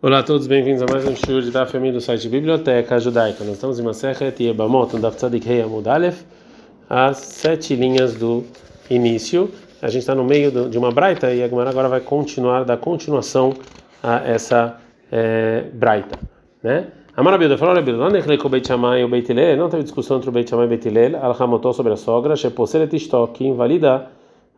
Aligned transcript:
Olá 0.00 0.20
a 0.20 0.22
todos, 0.22 0.46
bem-vindos 0.46 0.80
a 0.80 0.86
mais 0.86 1.04
um 1.04 1.16
show 1.16 1.42
da 1.50 1.66
família 1.66 1.94
do 1.94 2.00
site 2.00 2.28
Biblioteca 2.28 3.00
Judaica. 3.00 3.42
Nós 3.42 3.54
estamos 3.54 3.80
em 3.80 3.82
Masechet 3.82 4.40
Yebamot, 4.40 4.94
no 4.94 5.02
Daftadik 5.02 5.44
Rei 5.44 5.60
Amud 5.60 5.88
Aleph, 5.88 6.22
as 6.88 7.16
sete 7.16 7.74
linhas 7.74 8.14
do 8.14 8.44
início. 8.88 9.50
A 9.82 9.88
gente 9.88 10.02
está 10.02 10.14
no 10.14 10.22
meio 10.22 10.52
do, 10.52 10.70
de 10.70 10.78
uma 10.78 10.92
braita 10.92 11.34
e 11.34 11.42
a 11.42 11.46
agora 11.46 11.88
vai 11.88 12.00
continuar, 12.00 12.64
dar 12.64 12.76
continuação 12.76 13.54
a 14.00 14.18
essa 14.18 14.76
é, 15.10 15.64
braita, 15.72 16.16
né? 16.62 16.86
Amarabilda 17.16 17.58
falou, 17.58 17.74
Rabilda, 17.74 17.98
não 17.98 18.08
necleikou 18.08 18.48
Beit 18.48 18.68
Shammai 18.68 19.00
e 19.00 19.04
o 19.04 19.08
Beit 19.08 19.28
Hillel, 19.28 19.56
não 19.56 19.68
teve 19.68 19.82
discussão 19.82 20.18
entre 20.18 20.28
o 20.28 20.32
Beit 20.32 20.48
Shammai 20.48 20.66
e 20.66 20.68
o 20.68 20.70
Beit 20.70 20.86
Hillel, 20.86 21.16
al 21.20 21.34
sobre 21.74 21.92
a 21.92 21.96
sogra, 21.96 22.36
Sheposelet 22.36 22.94
Ishtok, 22.94 23.32
que 23.32 23.44
invalida 23.44 24.06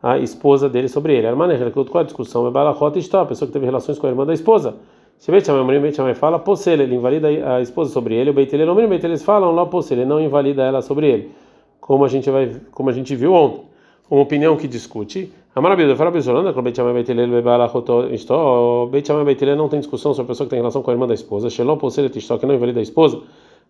a 0.02 0.18
esposa 0.18 0.68
dele 0.68 0.88
sobre 0.88 1.16
ele. 1.16 1.26
Armane 1.26 1.54
recleikou, 1.54 1.86
qual 1.86 2.02
a 2.02 2.04
discussão? 2.04 2.46
É 2.46 2.50
Balachot 2.50 2.98
Ishtok, 2.98 3.22
a 3.22 3.26
pessoa 3.26 3.46
que 3.46 3.54
teve 3.54 3.64
relações 3.64 3.98
com 3.98 4.06
a 4.06 4.10
irmã 4.10 4.26
da 4.26 4.34
esposa. 4.34 4.74
Se 5.20 5.30
Beit 5.30 5.44
Shammai, 5.44 5.78
Beit 5.78 5.94
Shammai 5.94 6.14
fala, 6.14 6.38
possele, 6.38 6.84
ele 6.84 6.94
invalida 6.94 7.28
a 7.28 7.60
esposa 7.60 7.92
sobre 7.92 8.14
ele, 8.14 8.30
o 8.30 8.32
Beit 8.32 8.56
Hillel, 8.56 8.72
o 8.72 8.88
Beit 8.88 9.18
falam, 9.18 9.54
lá 9.54 9.66
possele, 9.66 10.06
não 10.06 10.18
invalida 10.18 10.62
ela 10.62 10.80
sobre 10.80 11.10
ele, 11.10 11.30
como 11.78 12.06
a 12.06 12.08
gente 12.08 12.30
vai, 12.30 12.56
como 12.72 12.88
a 12.88 12.92
gente 12.94 13.14
viu 13.14 13.34
ontem. 13.34 13.66
Uma 14.10 14.22
opinião 14.22 14.56
que 14.56 14.66
discute. 14.66 15.30
Amarabilda, 15.54 15.94
fala 15.94 16.10
Bezolanda, 16.10 16.54
com 16.54 16.62
Beit 16.62 16.74
Shammai, 16.74 16.94
Beit 16.94 17.12
Hillel, 17.12 17.38
o 17.38 18.86
Beit 18.86 19.06
Shammai, 19.06 19.24
Beit 19.26 19.44
Hillel 19.44 19.56
não 19.56 19.68
tem 19.68 19.80
discussão 19.80 20.14
sobre 20.14 20.30
a 20.30 20.32
pessoa 20.32 20.46
que 20.46 20.50
tem 20.52 20.58
relação 20.58 20.82
com 20.82 20.90
a 20.90 20.94
irmã 20.94 21.06
da 21.06 21.12
esposa, 21.12 21.50
Shelom 21.50 21.76
possele 21.76 22.08
tistó, 22.08 22.38
que 22.38 22.46
não 22.46 22.54
invalida 22.54 22.80
a 22.80 22.82
esposa. 22.82 23.20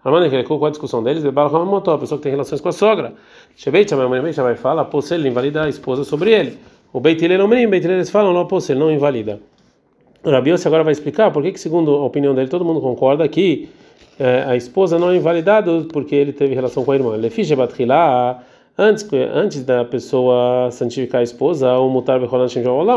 Armane 0.04 0.26
recleikou, 0.26 0.56
qual 0.56 0.68
a 0.68 0.70
discussão 0.70 1.02
deles? 1.02 1.24
Bebal 1.24 1.52
Hamotó, 1.56 1.94
a 1.94 1.98
pessoa 1.98 2.16
que 2.16 2.22
tem 2.22 2.30
relações 2.30 2.60
com 2.60 2.68
a 2.68 2.72
sogra. 2.72 3.12
Shebeit 3.56 3.90
Shammai, 3.90 4.20
Beit 4.20 4.36
Shammai 4.36 4.54
fala, 4.54 4.84
possele, 4.84 5.28
invalida 5.28 5.64
a 5.64 5.68
esposa 5.68 6.04
sobre 6.04 6.30
ele. 6.30 6.58
O 6.92 7.00
Beit 7.00 7.20
Hillel, 7.24 7.44
o 7.44 7.48
Beit 7.48 7.84
eles 7.84 8.08
falam, 8.08 8.32
não 8.32 8.46
possele, 8.46 8.78
não 8.78 8.92
invalida. 8.92 9.40
Rabiose 10.24 10.66
agora 10.66 10.84
vai 10.84 10.92
explicar 10.92 11.30
por 11.30 11.42
que, 11.42 11.52
que, 11.52 11.60
segundo 11.60 11.92
a 11.92 12.04
opinião 12.04 12.34
dele, 12.34 12.48
todo 12.48 12.64
mundo 12.64 12.80
concorda 12.80 13.26
que 13.28 13.68
é, 14.18 14.44
a 14.46 14.56
esposa 14.56 14.98
não 14.98 15.10
é 15.10 15.16
invalidada 15.16 15.86
porque 15.92 16.14
ele 16.14 16.32
teve 16.32 16.54
relação 16.54 16.84
com 16.84 16.92
a 16.92 16.94
irmã. 16.94 17.16
Antes, 18.76 19.08
antes 19.34 19.64
da 19.64 19.84
pessoa 19.84 20.70
santificar 20.70 21.20
a 21.20 21.24
esposa, 21.24 21.72
o 21.78 21.88
mutar 21.88 22.20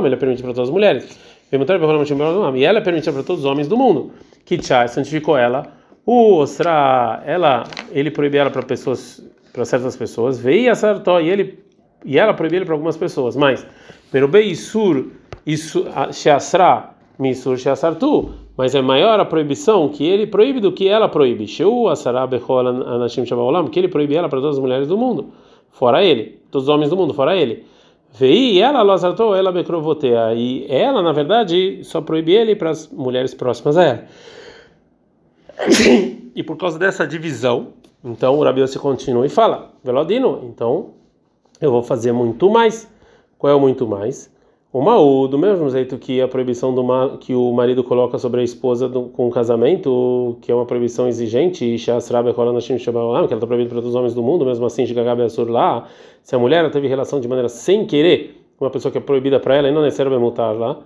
ele 0.05 0.15
é 0.15 0.17
permitido 0.17 0.45
para 0.45 0.53
todas 0.53 0.69
as 0.69 0.73
mulheres. 0.73 1.17
E 1.51 2.65
ela 2.65 2.79
é 2.79 2.81
permitida 2.81 3.11
para 3.13 3.23
todos 3.23 3.43
os 3.43 3.49
homens 3.49 3.67
do 3.67 3.77
mundo. 3.77 4.11
Que 4.45 4.57
santificou 4.87 5.37
ela. 5.37 5.67
O 6.05 6.35
Osra, 6.35 7.21
ela, 7.25 7.63
ele 7.91 8.11
proibiu 8.11 8.41
ela 8.41 8.49
para 8.49 8.63
pessoas, 8.63 9.25
para 9.51 9.63
certas 9.63 9.95
pessoas. 9.95 10.39
Veio 10.39 10.71
a 10.71 10.75
Sartó 10.75 11.19
e 11.19 11.29
ele 11.29 11.63
e 12.05 12.17
ela 12.17 12.33
proibiu 12.33 12.57
ele 12.57 12.65
para 12.65 12.75
algumas 12.75 12.97
pessoas. 12.97 13.35
Mas, 13.35 13.65
Merubei 14.11 14.49
Isur, 14.49 15.07
Sheasra, 16.11 16.89
Misur 17.17 17.57
Sheasartu, 17.57 18.31
mas 18.57 18.73
é 18.75 18.81
maior 18.81 19.19
a 19.19 19.25
proibição 19.25 19.89
que 19.89 20.05
ele 20.05 20.25
proíbe 20.27 20.59
do 20.59 20.71
que 20.71 20.87
ela 20.87 21.07
proíbe. 21.07 21.47
Sheu 21.47 21.87
Asara 21.87 22.25
Bechol 22.25 22.67
Anashim 22.67 23.25
Shabaolam, 23.25 23.67
que 23.67 23.79
ele 23.79 23.87
proíbe 23.87 24.15
ela 24.15 24.29
para 24.29 24.39
todas 24.39 24.57
as 24.57 24.61
mulheres 24.61 24.87
do 24.87 24.97
mundo, 24.97 25.31
fora 25.71 26.03
ele, 26.03 26.41
todos 26.49 26.67
os 26.67 26.73
homens 26.73 26.89
do 26.89 26.97
mundo, 26.97 27.13
fora 27.13 27.35
ele. 27.35 27.65
Vei 28.15 28.61
ela 28.61 28.81
Lozartou, 28.83 29.35
ela 29.35 29.51
Becrovotea, 29.51 30.33
e 30.35 30.65
ela, 30.69 31.01
na 31.01 31.11
verdade, 31.11 31.83
só 31.83 31.99
proíbe 31.99 32.31
ele 32.31 32.55
para 32.55 32.69
as 32.69 32.87
mulheres 32.91 33.33
próximas 33.33 33.77
a 33.77 33.83
ela. 33.83 34.03
E 36.35 36.41
por 36.41 36.57
causa 36.57 36.79
dessa 36.79 37.05
divisão, 37.05 37.73
então 38.03 38.37
o 38.37 38.43
Rabi 38.43 38.67
se 38.67 38.79
continua 38.79 39.25
e 39.25 39.29
fala: 39.29 39.71
Velodino, 39.83 40.41
então 40.43 40.91
eu 41.61 41.71
vou 41.71 41.83
fazer 41.83 42.11
muito 42.11 42.49
mais. 42.49 42.91
Qual 43.37 43.51
é 43.51 43.55
o 43.55 43.59
muito 43.59 43.87
mais? 43.87 44.32
O 44.73 44.81
Maú, 44.81 45.27
do 45.27 45.37
mesmo 45.37 45.69
jeito 45.69 45.99
que 45.99 46.19
a 46.19 46.27
proibição 46.27 46.73
do 46.73 46.83
que 47.19 47.35
o 47.35 47.53
marido 47.53 47.83
coloca 47.83 48.17
sobre 48.17 48.41
a 48.41 48.43
esposa 48.43 48.89
do, 48.89 49.03
com 49.03 49.27
o 49.27 49.29
casamento, 49.29 50.35
que 50.41 50.51
é 50.51 50.55
uma 50.55 50.65
proibição 50.65 51.07
exigente, 51.07 51.77
que 53.27 53.35
ela 53.35 53.37
está 53.37 53.45
proibida 53.45 53.69
para 53.69 53.77
todos 53.77 53.89
os 53.91 53.95
homens 53.95 54.15
do 54.15 54.23
mundo, 54.23 54.43
mesmo 54.43 54.65
assim, 54.65 54.83
lá, 55.51 55.87
se 56.23 56.35
a 56.35 56.39
mulher 56.39 56.71
teve 56.71 56.87
relação 56.87 57.19
de 57.21 57.27
maneira 57.27 57.47
sem 57.49 57.85
querer, 57.85 58.43
uma 58.59 58.71
pessoa 58.71 58.91
que 58.91 58.97
é 58.97 59.01
proibida 59.01 59.39
para 59.39 59.55
ela, 59.57 59.69
e 59.69 59.71
não 59.71 59.83
necessariamente 59.83 60.23
multar 60.23 60.55
lá, 60.57 60.79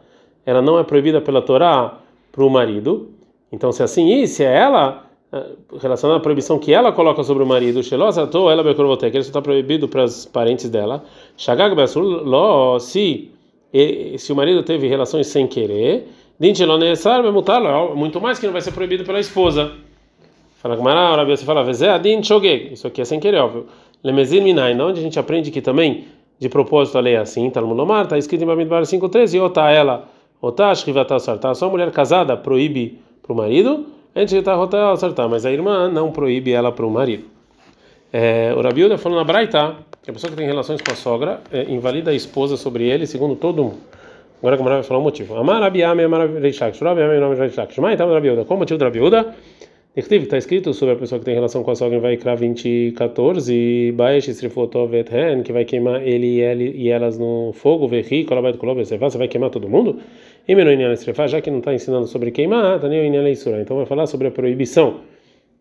ela 0.45 0.61
não 0.61 0.77
é 0.77 0.83
proibida 0.83 1.21
pela 1.21 1.41
Torá 1.41 1.97
para 2.29 2.43
o 2.43 2.49
marido. 2.49 3.11
Então, 3.53 3.71
se 3.71 3.81
é 3.81 3.85
assim, 3.85 4.11
e 4.11 4.27
se 4.27 4.43
é 4.43 4.53
ela 4.53 5.05
eh, 5.31 5.51
relacionada 5.79 6.19
à 6.19 6.21
proibição 6.21 6.59
que 6.59 6.73
ela 6.73 6.91
coloca 6.91 7.23
sobre 7.23 7.41
o 7.41 7.45
marido, 7.45 7.81
ela 8.51 8.63
que 9.09 9.15
ele 9.15 9.23
está 9.23 9.41
proibido 9.41 9.87
para 9.87 10.03
os 10.03 10.25
parentes 10.25 10.69
dela. 10.69 11.05
Se 11.37 13.31
e, 13.73 14.17
se 14.17 14.31
o 14.31 14.35
marido 14.35 14.63
teve 14.63 14.87
relações 14.87 15.27
sem 15.27 15.47
querer, 15.47 16.07
muito 17.95 18.21
mais 18.21 18.39
que 18.39 18.45
não 18.45 18.53
vai 18.53 18.61
ser 18.61 18.71
proibido 18.71 19.03
pela 19.03 19.19
esposa. 19.19 19.71
Fala 20.57 20.75
Gmará, 20.75 21.23
você 21.23 21.45
fala, 21.45 21.65
isso 21.69 22.87
aqui 22.87 23.01
é 23.01 23.05
sem 23.05 23.19
querer, 23.19 23.37
óbvio. 23.37 23.67
Lemezir 24.03 24.41
Minai, 24.41 24.79
onde 24.79 24.99
a 24.99 25.03
gente 25.03 25.19
aprende 25.19 25.51
que 25.51 25.61
também, 25.61 26.05
de 26.39 26.47
propósito, 26.49 26.97
a 26.97 27.01
lei 27.01 27.15
é 27.15 27.17
assim, 27.17 27.49
Talmud 27.49 27.75
Lomar, 27.75 28.03
está 28.03 28.17
escrito 28.17 28.43
em 28.43 28.47
Bamidbar 28.47 28.83
5.13, 28.83 29.41
Otá 29.43 29.71
ela, 29.71 30.07
Otá 30.41 30.73
Shrivatá 30.73 31.19
Sartá, 31.19 31.53
só 31.55 31.65
a 31.65 31.69
mulher 31.69 31.91
casada 31.91 32.37
proíbe 32.37 32.99
para 33.23 33.33
o 33.33 33.35
marido, 33.35 33.87
a 34.13 34.19
gente 34.19 34.35
está 34.35 34.59
Otá 34.59 34.95
Sartá, 34.95 35.27
mas 35.27 35.45
a 35.45 35.51
irmã 35.51 35.89
não 35.89 36.11
proíbe 36.11 36.51
ela 36.51 36.71
para 36.71 36.85
o 36.85 36.91
marido. 36.91 37.25
É, 38.11 38.53
o 38.55 38.61
Rabiuda 38.61 38.97
falou 38.97 39.17
na 39.17 39.23
Braita 39.23 39.75
que 40.07 40.11
a 40.11 40.13
pessoa 40.13 40.31
que 40.31 40.37
tem 40.37 40.47
relações 40.47 40.79
com 40.81 40.89
a 40.89 40.95
sogra 40.95 41.41
é, 41.51 41.63
invalida 41.63 42.11
a 42.11 42.13
esposa 42.13 42.55
sobre 42.55 42.85
ele, 42.85 43.05
segundo 43.05 43.35
todo 43.35 43.61
mundo. 43.61 43.77
Agora 44.39 44.55
como 44.55 44.69
vai 44.69 44.83
falar 44.83 45.01
o 45.01 45.03
motivo. 45.03 45.35
Amar 45.35 45.61
então. 47.99 48.45
Qual 48.45 48.55
o 48.55 48.59
motivo 48.61 48.77
do 48.77 48.85
Rabiuda? 48.85 49.35
Está 49.93 50.37
escrito 50.37 50.73
sobre 50.73 50.95
a 50.95 50.97
pessoa 50.97 51.19
que 51.19 51.25
tem 51.25 51.33
relação 51.33 51.61
com 51.61 51.71
a 51.71 51.75
sogra 51.75 51.97
em 51.97 51.99
Vaikra 51.99 52.37
20, 52.37 52.93
14, 52.95 53.91
Baesh 53.97 54.29
Srifotovet 54.29 55.13
Hen, 55.13 55.43
que 55.43 55.51
vai 55.51 55.65
queimar 55.65 56.01
ele 56.07 56.39
ele 56.39 56.71
e 56.77 56.87
elas 56.87 57.17
no 57.17 57.51
fogo, 57.51 57.89
você 57.89 59.17
vai 59.17 59.27
queimar 59.27 59.49
todo 59.49 59.67
mundo? 59.67 59.99
E 60.47 60.55
já 61.27 61.41
que 61.41 61.51
não 61.51 61.59
está 61.59 61.73
ensinando 61.73 62.07
sobre 62.07 62.31
queimar, 62.31 62.79
Então 63.59 63.75
vai 63.75 63.85
falar 63.85 64.07
sobre 64.07 64.29
a 64.29 64.31
proibição, 64.31 65.01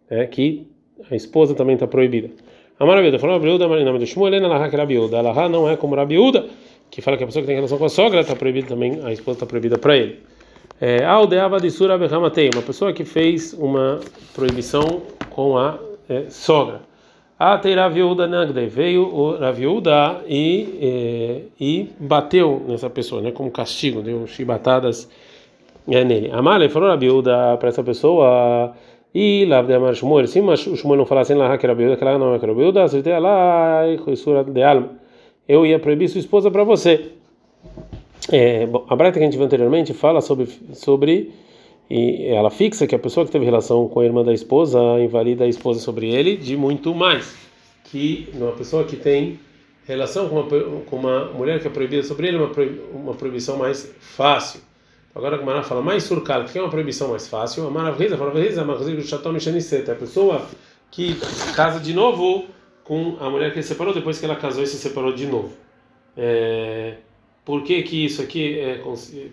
é, 0.08 0.24
que 0.24 0.68
a 1.10 1.16
esposa 1.16 1.52
também 1.52 1.74
está 1.74 1.88
proibida. 1.88 2.30
A 2.78 2.84
Marabilda 2.84 3.18
falou 3.18 3.36
Rabiuda, 3.36 3.68
mas 3.68 3.84
nome 3.84 3.98
de 3.98 4.06
Shmuel, 4.06 4.34
Ela 4.34 4.68
que 4.68 4.76
Rabiuda. 4.76 5.16
Ela 5.16 5.48
não 5.48 5.68
é 5.68 5.76
como 5.76 5.94
Rabiuda, 5.94 6.46
que 6.90 7.00
fala 7.00 7.16
que 7.16 7.24
a 7.24 7.26
pessoa 7.26 7.42
que 7.42 7.46
tem 7.46 7.56
relação 7.56 7.78
com 7.78 7.86
a 7.86 7.88
sogra 7.88 8.20
está 8.20 8.36
proibida 8.36 8.68
também, 8.68 9.00
a 9.02 9.12
esposa 9.12 9.36
está 9.36 9.46
proibida 9.46 9.78
para 9.78 9.96
ele. 9.96 10.20
É, 10.78 11.02
Aldeava 11.02 11.58
de 11.58 11.70
Sura 11.70 11.96
Behamatei, 11.96 12.50
uma 12.52 12.60
pessoa 12.62 12.92
que 12.92 13.02
fez 13.02 13.54
uma 13.54 14.00
proibição 14.34 15.00
com 15.30 15.56
a 15.56 15.78
é, 16.06 16.28
sogra. 16.28 16.82
A 17.38 17.56
Teiraviuda 17.56 18.26
Nagde 18.26 18.66
veio 18.66 19.02
o 19.02 19.38
Raviuda 19.38 20.22
e, 20.26 20.78
é, 20.80 21.42
e 21.58 21.90
bateu 21.98 22.62
nessa 22.68 22.90
pessoa, 22.90 23.22
né, 23.22 23.30
como 23.30 23.50
castigo, 23.50 24.02
deu 24.02 24.26
chibatadas 24.26 25.08
é, 25.88 26.04
nele. 26.04 26.30
Amale 26.30 26.68
falou 26.68 26.90
Rabiuda 26.90 27.56
para 27.58 27.70
essa 27.70 27.82
pessoa 27.82 28.74
e 29.18 29.46
lá 29.46 29.62
de 29.62 29.72
Amar 29.72 29.94
Shmuel, 29.94 30.26
se 30.26 30.40
o 30.40 30.76
Shmuel 30.76 30.98
não 30.98 31.06
falasse 31.06 31.32
lá 31.32 31.56
que 31.56 31.64
era 31.64 31.74
biúda, 31.74 31.96
que 31.96 32.04
lá 32.04 32.18
não 32.18 32.34
era 32.34 32.54
biúda, 32.54 32.82
acertei 32.82 33.18
lá 33.18 33.82
e 33.88 33.96
de 34.52 34.62
alma. 34.62 34.90
Eu 35.48 35.64
ia 35.64 35.78
proibir 35.78 36.10
sua 36.10 36.18
esposa 36.18 36.50
para 36.50 36.62
você. 36.64 37.12
É, 38.30 38.66
bom, 38.66 38.84
a 38.86 38.94
Braita 38.94 39.18
que 39.18 39.24
a 39.24 39.26
gente 39.26 39.38
viu 39.38 39.46
anteriormente 39.46 39.94
fala 39.94 40.20
sobre 40.20 40.46
sobre 40.74 41.32
e 41.88 42.26
ela 42.26 42.50
fixa 42.50 42.86
que 42.86 42.94
a 42.94 42.98
pessoa 42.98 43.24
que 43.24 43.32
teve 43.32 43.46
relação 43.46 43.88
com 43.88 44.00
a 44.00 44.04
irmã 44.04 44.22
da 44.22 44.34
esposa 44.34 44.78
invalida 45.00 45.44
a 45.44 45.48
esposa 45.48 45.80
sobre 45.80 46.10
ele 46.12 46.36
de 46.36 46.54
muito 46.54 46.94
mais 46.94 47.34
que 47.84 48.28
uma 48.34 48.52
pessoa 48.52 48.84
que 48.84 48.96
tem 48.96 49.38
relação 49.86 50.28
com 50.28 50.40
uma, 50.40 50.82
com 50.84 50.96
uma 50.96 51.24
mulher 51.32 51.58
que 51.58 51.66
é 51.66 51.70
proibida 51.70 52.02
sobre 52.02 52.28
ele 52.28 52.36
uma 52.92 53.14
proibição 53.14 53.56
mais 53.56 53.94
fácil. 53.98 54.60
Agora 55.16 55.36
a 55.36 55.38
Gemara 55.38 55.62
fala 55.62 55.80
mais 55.80 56.04
surcal, 56.04 56.44
que 56.44 56.58
é 56.58 56.60
uma 56.60 56.68
proibição 56.68 57.08
mais 57.08 57.26
fácil. 57.26 57.66
A 57.66 57.70
Maravilha 57.70 58.18
fala, 58.18 58.32
a 58.32 59.94
pessoa 59.94 60.46
que 60.90 61.16
casa 61.54 61.80
de 61.80 61.94
novo 61.94 62.44
com 62.84 63.16
a 63.18 63.30
mulher 63.30 63.50
que 63.50 63.58
ele 63.58 63.66
separou 63.66 63.94
depois 63.94 64.18
que 64.18 64.26
ela 64.26 64.36
casou 64.36 64.62
e 64.62 64.66
se 64.66 64.76
separou 64.76 65.14
de 65.14 65.26
novo. 65.26 65.56
É, 66.14 66.98
por 67.46 67.62
que 67.62 67.82
que 67.82 68.04
isso 68.04 68.20
aqui 68.20 68.60
é 68.60 68.82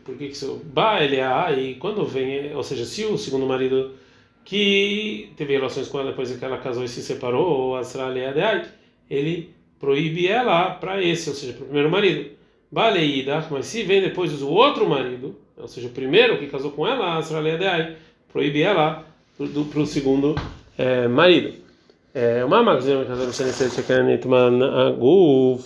por 0.06 0.16
que 0.18 0.28
que 0.28 0.34
isso 0.34 0.62
ba 0.63 1.04
ele 1.04 1.18
é 1.18 1.60
e 1.60 1.75
quando 1.75 2.06
vem, 2.06 2.56
ou 2.56 2.63
seja, 2.63 2.86
se 2.86 3.04
o 3.04 3.18
segundo 3.18 3.46
marido 3.46 3.92
que 4.46 5.34
teve 5.36 5.52
relações 5.52 5.90
com 5.90 6.00
ela 6.00 6.12
depois 6.12 6.31
que 6.34 6.46
ela 6.46 6.60
casou 6.60 6.86
e 6.86 6.88
se 6.88 7.02
separou, 7.02 7.46
ou 7.46 7.75
Asra 7.75 8.06
ele 9.10 9.54
proíbe 9.81 10.30
ela 10.30 10.72
para 10.72 11.04
esse, 11.04 11.30
ou 11.30 11.36
seja, 11.36 11.52
para 11.52 11.63
o 11.63 11.66
primeiro 11.66 11.92
marido. 11.92 12.31
Baleida, 12.72 13.46
mas 13.52 13.66
se 13.66 13.84
vem 13.84 14.02
depois 14.02 14.42
o 14.42 14.50
outro 14.50 14.88
marido, 14.90 15.43
ou 15.58 15.68
seja, 15.68 15.88
o 15.88 15.92
primeiro 15.92 16.38
que 16.40 16.48
casou 16.48 16.72
com 16.72 16.88
ela, 16.88 17.18
a 17.18 17.22
proíbe 18.32 18.62
ela 18.62 19.06
para 19.38 19.80
o 19.80 19.86
segundo 19.86 20.36
é, 20.78 21.08
marido. 21.08 21.54
É, 22.14 22.44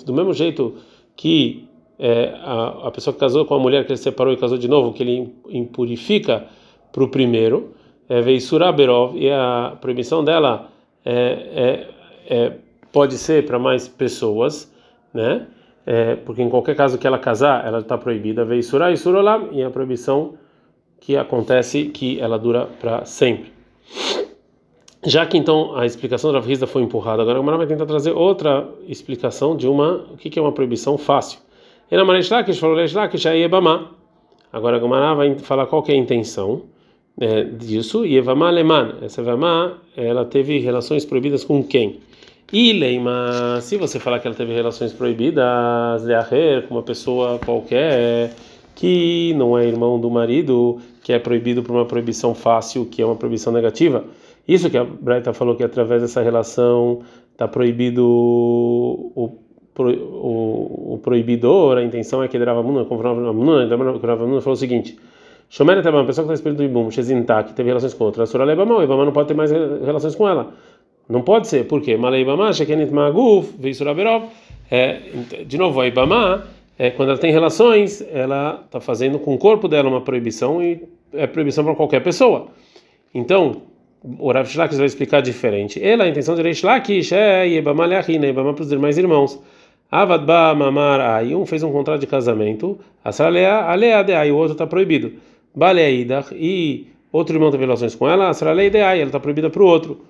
do 0.06 0.14
mesmo 0.14 0.34
jeito 0.34 0.76
que 1.16 1.68
é, 2.00 2.34
a, 2.42 2.88
a 2.88 2.92
pessoa 2.92 3.14
que 3.14 3.20
casou 3.20 3.46
com 3.46 3.56
a 3.56 3.60
mulher 3.60 3.86
que 3.86 3.92
ele 3.92 4.00
separou 4.00 4.34
e 4.34 4.38
casou 4.38 4.58
de 4.58 4.68
novo, 4.68 4.94
que 4.94 5.04
ele 5.04 5.34
impurifica 5.50 6.46
para 6.92 7.04
o 7.04 7.10
primeiro, 7.10 7.74
é 8.08 8.22
Veisura 8.22 8.72
Berov, 8.72 9.18
e 9.18 9.30
a 9.30 9.78
proibição 9.82 10.24
dela 10.24 10.70
é, 11.04 11.88
é, 12.30 12.36
é 12.36 12.54
pode 12.92 13.18
ser 13.18 13.46
para 13.46 13.60
mais 13.60 13.88
pessoas, 13.88 14.72
né? 15.14 15.48
É, 15.90 16.18
porque 16.18 16.42
em 16.42 16.50
qualquer 16.50 16.76
caso 16.76 16.98
que 16.98 17.08
ela 17.08 17.18
casar, 17.18 17.66
ela 17.66 17.80
está 17.80 17.98
proibida. 17.98 18.44
Veisura 18.44 18.92
e 18.92 18.98
Surolam, 18.98 19.48
e 19.54 19.64
a 19.64 19.70
proibição 19.70 20.34
que 21.00 21.16
acontece 21.16 21.86
que 21.86 22.20
ela 22.20 22.38
dura 22.38 22.68
para 22.82 23.06
sempre. 23.06 23.54
Já 25.06 25.26
que 25.26 25.38
então 25.38 25.78
a 25.78 25.86
explicação 25.86 26.34
da 26.34 26.40
Ravrizda 26.40 26.68
foi 26.68 26.82
empurrada, 26.82 27.22
agora 27.22 27.38
a 27.38 27.42
Gemara 27.42 27.58
vai 27.58 27.68
tentar 27.68 27.86
trazer 27.86 28.12
outra 28.12 28.68
explicação 28.86 29.56
de 29.56 29.66
uma 29.66 30.06
o 30.12 30.18
que, 30.18 30.30
que 30.30 30.38
é 30.38 30.42
uma 30.42 30.52
proibição 30.52 30.98
fácil. 30.98 31.40
Ebama. 33.38 33.92
Agora 34.52 34.76
a 34.76 34.80
Gemara 34.82 35.14
vai 35.14 35.40
falar 35.40 35.68
qual 35.68 35.86
é 35.88 35.94
a 35.94 35.96
intenção 35.96 36.64
é, 37.18 37.44
disso. 37.44 38.06
E 38.06 38.18
Evama 38.18 38.50
Leman. 38.50 38.96
Essa 39.02 39.22
Evama, 39.22 39.78
ela 39.96 40.26
teve 40.26 40.60
relações 40.60 41.06
proibidas 41.06 41.46
com 41.46 41.64
quem? 41.64 42.02
E 42.52 42.72
Leima, 42.72 43.60
se 43.62 43.76
você 43.76 44.00
falar 44.00 44.20
que 44.20 44.28
ela 44.28 44.36
teve 44.36 44.54
relações 44.54 44.94
proibidas, 44.94 46.06
Leaher, 46.06 46.66
com 46.66 46.76
uma 46.76 46.84
pessoa 46.84 47.38
qualquer 47.40 48.34
que 48.74 49.34
não 49.36 49.58
é 49.58 49.66
irmão 49.66 50.00
do 50.00 50.10
marido, 50.10 50.80
que 51.04 51.12
é 51.12 51.20
proibido 51.20 51.62
por 51.62 51.76
uma 51.76 51.86
proibição 51.86 52.34
fácil, 52.34 52.86
que 52.86 53.02
é 53.02 53.06
uma 53.06 53.18
proibição 53.18 53.52
negativa. 53.52 54.06
Isso 54.48 54.70
que 54.70 54.78
a 54.78 54.86
Braita 54.86 55.34
falou 55.34 55.58
que 55.58 55.64
através 55.64 56.02
dessa 56.02 56.22
relação 56.22 57.02
está 57.34 57.50
proibido 57.50 58.06
o, 58.06 59.40
o, 59.76 60.94
o, 60.94 61.00
proibidor, 61.04 61.78
a 61.78 61.84
intenção 61.84 62.24
é 62.24 62.30
que 62.30 62.40
Dravamuna, 62.40 62.86
conforme 62.86 63.24
Dravamuna 64.00 64.40
falou 64.40 64.54
o 64.54 64.56
seguinte: 64.56 64.98
Shomer 65.50 65.80
uma 65.80 66.06
pessoa 66.06 66.26
que 66.26 66.32
está 66.32 66.34
espírito 66.34 66.60
do 66.60 66.64
Ibum, 66.64 66.90
Shezinta, 66.92 67.44
que 67.44 67.54
teve 67.54 67.70
relações 67.70 67.94
com 67.94 68.06
outra, 68.06 68.24
a 68.24 68.26
Surah 68.26 68.46
Lebamá, 68.46 68.78
o 68.78 68.84
Ibama 68.84 69.04
não 69.04 69.12
pode 69.12 69.28
ter 69.28 69.34
mais 69.34 69.52
relações 69.52 70.16
com 70.16 70.30
ela. 70.30 70.54
Não 71.10 71.22
pode 71.22 71.48
ser, 71.48 71.66
por 71.66 71.82
quê? 71.82 71.96
Malei 71.96 72.22
Ibama, 72.22 72.52
Shekenit 72.52 72.92
Maguf, 72.92 73.54
Veisura 73.58 73.94
Berov. 73.94 74.26
É, 74.70 75.00
de 75.46 75.58
novo, 75.58 75.80
a 75.80 75.88
Ibama, 75.88 76.46
é, 76.78 76.92
quando 76.92 77.10
ela 77.10 77.18
tem 77.18 77.32
relações, 77.32 78.06
ela 78.12 78.62
está 78.66 78.82
fazendo 78.82 79.18
com 79.18 79.34
o 79.34 79.38
corpo 79.38 79.68
dela 79.68 79.88
uma 79.88 80.02
proibição 80.02 80.62
e 80.62 80.84
é 81.14 81.26
proibição 81.26 81.64
para 81.64 81.76
qualquer 81.76 82.02
pessoa. 82.04 82.48
Então, 83.14 83.62
o 84.20 84.32
Rav 84.32 84.48
Shlak 84.48 84.76
vai 84.76 84.86
explicar 84.86 85.22
diferente. 85.22 85.84
Ela, 85.84 86.04
a 86.04 86.10
intenção 86.10 86.36
de 86.36 86.42
Reish 86.42 86.64
Lakish 86.64 87.12
é 87.14 87.48
Ibama 87.48 87.86
Leachina, 87.86 88.28
Ibama 88.28 88.54
para 88.54 88.64
os 88.64 88.70
demais 88.70 88.98
irmãos. 88.98 89.42
Avad 89.90 90.26
ba 90.26 90.54
mamar 90.54 91.24
um 91.24 91.46
fez 91.46 91.64
um 91.64 91.72
contrato 91.72 92.02
de 92.02 92.08
casamento, 92.08 92.78
asralea 93.02 93.62
alea 93.62 94.34
o 94.34 94.36
outro 94.36 94.52
está 94.52 94.68
proibido. 94.68 95.14
Baleidach 95.56 96.36
e 96.36 96.88
outro 97.12 97.36
irmão 97.36 97.50
teve 97.50 97.64
relações 97.64 97.96
com 97.96 98.08
ela, 98.08 98.30
aí 98.30 99.00
ela 99.00 99.04
está 99.04 99.20
proibida 99.20 99.50
para 99.50 99.64
o 99.64 99.66
outro. 99.66 100.02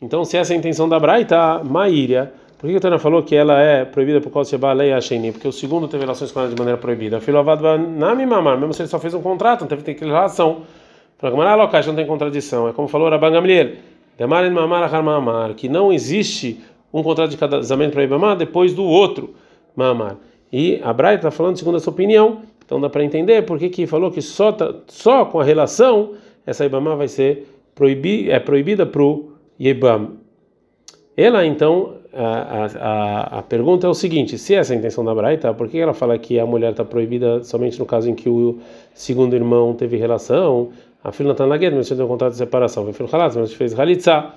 Então 0.00 0.24
se 0.24 0.36
essa 0.36 0.52
é 0.52 0.56
a 0.56 0.58
intenção 0.58 0.88
da 0.88 0.98
Braita, 1.00 1.62
Maíria, 1.64 2.32
por 2.58 2.68
que 2.68 2.76
o 2.76 2.80
Tana 2.80 2.98
falou 2.98 3.22
que 3.22 3.34
ela 3.34 3.60
é 3.60 3.84
proibida 3.84 4.20
por 4.20 4.30
causa 4.30 4.50
de 4.50 4.58
Balei 4.58 4.92
Asheni? 4.92 5.32
Porque 5.32 5.48
o 5.48 5.52
segundo 5.52 5.88
teve 5.88 6.04
relações 6.04 6.32
com 6.32 6.40
ela 6.40 6.48
de 6.48 6.56
maneira 6.56 6.78
proibida. 6.78 7.20
Filho 7.20 7.38
avad 7.38 7.60
nami 7.78 8.26
mamar, 8.26 8.58
mesmo 8.58 8.74
se 8.74 8.82
ele 8.82 8.88
só 8.88 8.98
fez 8.98 9.14
um 9.14 9.22
contrato, 9.22 9.62
não 9.62 9.68
teve 9.68 9.82
que 9.82 9.94
ter 9.94 10.06
relação. 10.06 10.62
Para 11.18 11.30
Gamara 11.30 11.70
não 11.86 11.94
tem 11.94 12.06
contradição. 12.06 12.68
É 12.68 12.72
como 12.72 12.88
falou 12.88 13.08
Rabban 13.08 13.32
Gamliel, 13.32 13.72
Demarin 14.18 14.50
mamar 14.50 14.82
achar 14.82 15.02
mamar, 15.02 15.54
que 15.54 15.68
não 15.68 15.92
existe 15.92 16.60
um 16.92 17.02
contrato 17.02 17.30
de 17.30 17.36
casamento 17.36 17.92
para 17.92 18.04
Ibama 18.04 18.34
depois 18.34 18.72
do 18.72 18.84
outro 18.84 19.34
Mamar. 19.74 20.16
E 20.50 20.80
a 20.82 20.92
Braita 20.92 21.28
está 21.28 21.30
falando 21.30 21.58
segundo 21.58 21.76
a 21.76 21.80
sua 21.80 21.92
opinião, 21.92 22.40
então 22.64 22.80
dá 22.80 22.88
para 22.88 23.04
entender 23.04 23.42
por 23.42 23.58
que 23.58 23.68
que 23.68 23.86
falou 23.86 24.10
que 24.10 24.22
só, 24.22 24.52
tá, 24.52 24.74
só 24.86 25.26
com 25.26 25.40
a 25.40 25.44
relação 25.44 26.14
essa 26.46 26.64
Ibama 26.64 26.96
vai 26.96 27.08
ser 27.08 27.46
proibi, 27.74 28.30
é 28.30 28.38
proibida 28.38 28.86
para 28.86 29.02
o 29.02 29.35
Yebam. 29.60 30.18
Ela 31.16 31.46
então, 31.46 31.94
a, 32.12 32.66
a, 32.78 33.38
a 33.38 33.42
pergunta 33.42 33.86
é 33.86 33.90
o 33.90 33.94
seguinte: 33.94 34.38
se 34.38 34.54
essa 34.54 34.72
é 34.72 34.76
a 34.76 34.78
intenção 34.78 35.04
da 35.04 35.14
Braita, 35.14 35.52
por 35.54 35.68
que 35.68 35.78
ela 35.78 35.94
fala 35.94 36.18
que 36.18 36.38
a 36.38 36.46
mulher 36.46 36.72
está 36.72 36.84
proibida 36.84 37.42
somente 37.42 37.78
no 37.78 37.86
caso 37.86 38.10
em 38.10 38.14
que 38.14 38.28
o 38.28 38.58
segundo 38.94 39.34
irmão 39.34 39.74
teve 39.74 39.96
relação? 39.96 40.70
A 41.02 41.12
filha 41.12 41.32
está 41.32 41.46
na 41.46 41.56
guerra, 41.56 41.76
mas 41.76 41.88
deu 41.88 42.04
um 42.04 42.08
contrato 42.08 42.32
de 42.32 42.38
separação. 42.38 42.84
Vai 42.84 42.92
filho 42.92 43.08
mas 43.12 43.52
fez 43.52 43.78
halitza. 43.78 44.32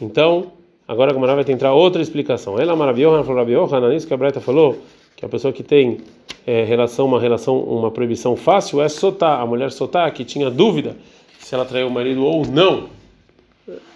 Então, 0.00 0.52
Agora 0.86 1.10
a 1.10 1.14
Gamara 1.14 1.36
vai 1.36 1.44
tentar 1.44 1.72
outra 1.72 2.02
explicação. 2.02 2.58
Ela 2.58 2.74
maravilhosa, 2.74 3.22
falou 3.24 3.38
Rabiohan, 3.38 3.94
isso 3.94 4.06
que 4.06 4.12
a 4.12 4.16
Breta 4.16 4.40
falou, 4.40 4.76
que 5.16 5.24
a 5.24 5.28
pessoa 5.28 5.52
que 5.52 5.62
tem 5.62 5.98
é, 6.46 6.64
relação, 6.64 7.06
uma 7.06 7.20
relação, 7.20 7.58
uma 7.60 7.90
proibição 7.90 8.36
fácil 8.36 8.82
é 8.82 8.88
sotar, 8.88 9.40
a 9.40 9.46
mulher 9.46 9.70
sotar 9.70 10.12
que 10.12 10.24
tinha 10.24 10.50
dúvida 10.50 10.96
se 11.38 11.54
ela 11.54 11.64
traiu 11.64 11.86
o 11.86 11.90
marido 11.90 12.24
ou 12.24 12.44
não. 12.46 12.88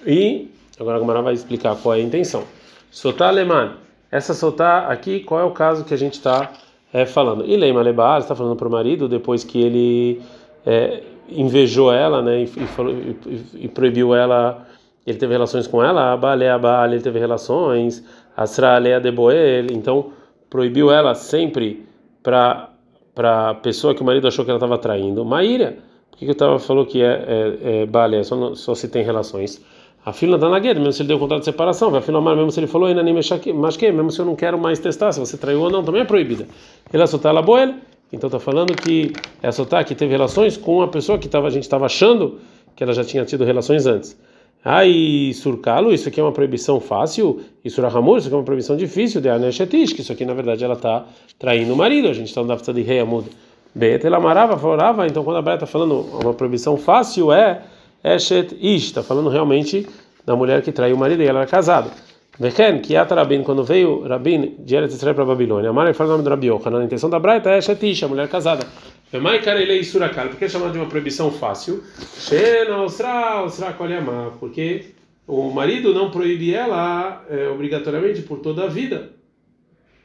E 0.06 0.48
agora 0.78 0.96
a 0.96 1.00
Gamara 1.00 1.22
vai 1.22 1.34
explicar 1.34 1.76
qual 1.76 1.94
é 1.94 1.98
a 1.98 2.02
intenção. 2.02 2.44
Sotar 2.90 3.28
alemã. 3.28 3.74
Essa 4.10 4.34
sotar 4.34 4.90
aqui, 4.90 5.20
qual 5.20 5.40
é 5.40 5.44
o 5.44 5.50
caso 5.50 5.84
que 5.84 5.92
a 5.92 5.98
gente 5.98 6.14
está 6.14 6.52
é, 6.92 7.04
falando? 7.04 7.44
E 7.44 7.56
Leima 7.56 7.82
Lebar 7.82 8.20
está 8.20 8.34
falando 8.34 8.56
para 8.56 8.68
o 8.68 8.70
marido 8.70 9.08
depois 9.08 9.42
que 9.42 9.60
ele 9.60 10.22
é, 10.64 11.02
invejou 11.28 11.92
ela, 11.92 12.22
né, 12.22 12.42
e, 12.42 12.46
falou, 12.46 12.92
e, 12.92 13.64
e 13.64 13.68
proibiu 13.68 14.14
ela 14.14 14.66
ele 15.06 15.18
teve 15.18 15.32
relações 15.32 15.68
com 15.68 15.82
ela, 15.82 16.12
a 16.12 16.16
Baale 16.16 16.48
Abal, 16.48 16.86
ele 16.86 17.00
teve 17.00 17.18
relações, 17.20 18.04
Asra 18.36 18.74
Alea 18.74 19.00
de 19.00 19.12
Boel, 19.12 19.66
então 19.70 20.10
proibiu 20.50 20.90
ela 20.90 21.14
sempre 21.14 21.86
para 22.22 22.70
para 23.14 23.54
pessoa 23.54 23.94
que 23.94 24.02
o 24.02 24.04
marido 24.04 24.28
achou 24.28 24.44
que 24.44 24.50
ela 24.50 24.58
estava 24.58 24.76
traindo. 24.76 25.24
Maíra, 25.24 25.78
por 26.10 26.18
que, 26.18 26.26
que 26.26 26.30
eu 26.32 26.34
tava 26.34 26.58
falou 26.58 26.84
que 26.84 27.00
é, 27.00 27.86
é, 27.86 28.18
é 28.18 28.22
só, 28.22 28.54
só 28.54 28.74
se 28.74 28.88
tem 28.88 29.02
relações? 29.02 29.64
A 30.06 30.12
filha 30.12 30.38
da 30.38 30.48
Nagueira, 30.48 30.78
mesmo 30.78 30.92
se 30.92 31.02
ele 31.02 31.08
deu 31.08 31.18
contrato 31.18 31.40
de 31.40 31.46
separação, 31.46 31.90
vai 31.90 32.00
filha 32.00 32.20
mesmo 32.20 32.52
se 32.52 32.60
ele 32.60 32.68
falou, 32.68 32.86
ainda 32.86 33.02
nem 33.02 33.12
mas 33.12 33.76
que, 33.76 33.90
mesmo 33.90 34.12
se 34.12 34.20
eu 34.20 34.24
não 34.24 34.36
quero 34.36 34.56
mais 34.56 34.78
testar, 34.78 35.10
se 35.10 35.18
você 35.18 35.36
traiu 35.36 35.60
ou 35.62 35.68
não, 35.68 35.82
também 35.82 36.02
é 36.02 36.04
proibida. 36.04 36.46
Ele 36.92 37.02
assotar 37.02 37.36
a 37.36 37.42
Boel, 37.42 37.74
então 38.12 38.28
está 38.28 38.38
falando 38.38 38.72
que 38.72 39.12
é 39.42 39.48
assotar 39.48 39.84
que 39.84 39.96
teve 39.96 40.12
relações 40.12 40.56
com 40.56 40.80
a 40.80 40.86
pessoa 40.86 41.18
que 41.18 41.26
tava, 41.26 41.48
a 41.48 41.50
gente 41.50 41.64
estava 41.64 41.86
achando 41.86 42.38
que 42.76 42.84
ela 42.84 42.92
já 42.92 43.02
tinha 43.02 43.24
tido 43.24 43.44
relações 43.44 43.84
antes. 43.84 44.16
Aí, 44.64 45.34
surcalo, 45.34 45.92
isso 45.92 46.08
aqui 46.08 46.20
é 46.20 46.22
uma 46.22 46.30
proibição 46.30 46.78
fácil, 46.78 47.40
e 47.64 47.68
surahramur, 47.68 48.18
isso 48.18 48.28
aqui 48.28 48.34
é 48.36 48.38
uma 48.38 48.44
proibição 48.44 48.76
difícil, 48.76 49.20
de 49.20 49.28
aneshetish, 49.28 49.92
que 49.92 50.02
isso 50.02 50.12
aqui 50.12 50.24
na 50.24 50.34
verdade 50.34 50.62
ela 50.64 50.74
está 50.74 51.04
traindo 51.36 51.74
o 51.74 51.76
marido, 51.76 52.06
a 52.06 52.12
gente 52.12 52.28
está 52.28 52.44
dafta 52.44 52.72
de 52.72 52.82
rei 52.82 53.00
amud. 53.00 53.26
Bet, 53.74 54.06
ela 54.06 54.18
amarava, 54.18 54.56
falava, 54.56 55.04
então 55.04 55.24
quando 55.24 55.38
a 55.38 55.42
Bíblia 55.42 55.54
está 55.56 55.66
falando 55.66 56.06
uma 56.22 56.32
proibição 56.32 56.76
fácil 56.76 57.32
é 57.32 57.62
eshet 58.04 58.56
ish, 58.60 58.84
está 58.84 59.02
falando 59.02 59.28
realmente 59.28 59.86
da 60.26 60.34
mulher 60.34 60.60
que 60.62 60.72
traiu 60.72 60.96
o 60.96 60.98
marido 60.98 61.22
e 61.22 61.26
ela 61.26 61.40
era 61.40 61.48
casada. 61.48 61.90
Vechen, 62.38 62.80
que 62.80 62.94
Rabin, 62.94 63.42
quando 63.42 63.64
veio 63.64 64.06
Rabin 64.06 64.56
de 64.58 64.76
Eretz 64.76 64.94
Israel 64.94 65.14
para 65.14 65.24
a 65.24 65.28
Babilônia, 65.28 65.70
Amara 65.70 65.94
fala 65.94 66.10
o 66.10 66.12
nome 66.12 66.24
do 66.24 66.30
Rabi 66.30 66.48
Yochanan, 66.48 66.80
a 66.80 66.84
intenção 66.84 67.08
da 67.08 67.18
Braita 67.18 67.50
é 67.50 67.58
eshet 67.58 67.82
ish, 67.82 68.02
a 68.02 68.08
mulher 68.08 68.28
casada. 68.28 68.66
Vemai 69.10 69.40
karelei 69.40 69.82
surakal, 69.82 70.28
porque 70.28 70.44
é 70.44 70.48
chamado 70.48 70.72
de 70.72 70.78
uma 70.78 70.86
proibição 70.86 71.30
fácil? 71.30 71.82
Shena 72.18 72.82
osra 72.82 73.42
osra 73.42 73.72
kolyama, 73.72 74.32
porque 74.38 74.86
o 75.26 75.50
marido 75.50 75.94
não 75.94 76.10
proíbe 76.10 76.52
ela 76.52 77.24
é, 77.30 77.48
obrigatoriamente 77.48 78.20
por 78.20 78.40
toda 78.40 78.64
a 78.64 78.66
vida, 78.66 79.12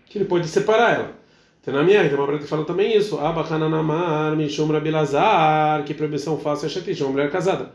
que 0.07 0.17
ele 0.17 0.25
pode 0.25 0.47
separar 0.47 0.93
ela. 0.93 1.11
Tem 1.63 1.73
na 1.73 1.83
minha, 1.83 2.07
tem 2.07 2.17
uma 2.17 2.39
que 2.39 2.45
fala 2.45 2.63
também 2.63 2.95
isso. 2.95 3.19
Abakananamar, 3.19 4.35
Mishum 4.37 4.71
Rabilazar, 4.71 5.83
que 5.83 5.93
proibição 5.93 6.37
fácil 6.37 6.67
é 6.67 6.69
chatish, 6.69 7.01
uma 7.01 7.11
mulher 7.11 7.29
casada. 7.29 7.71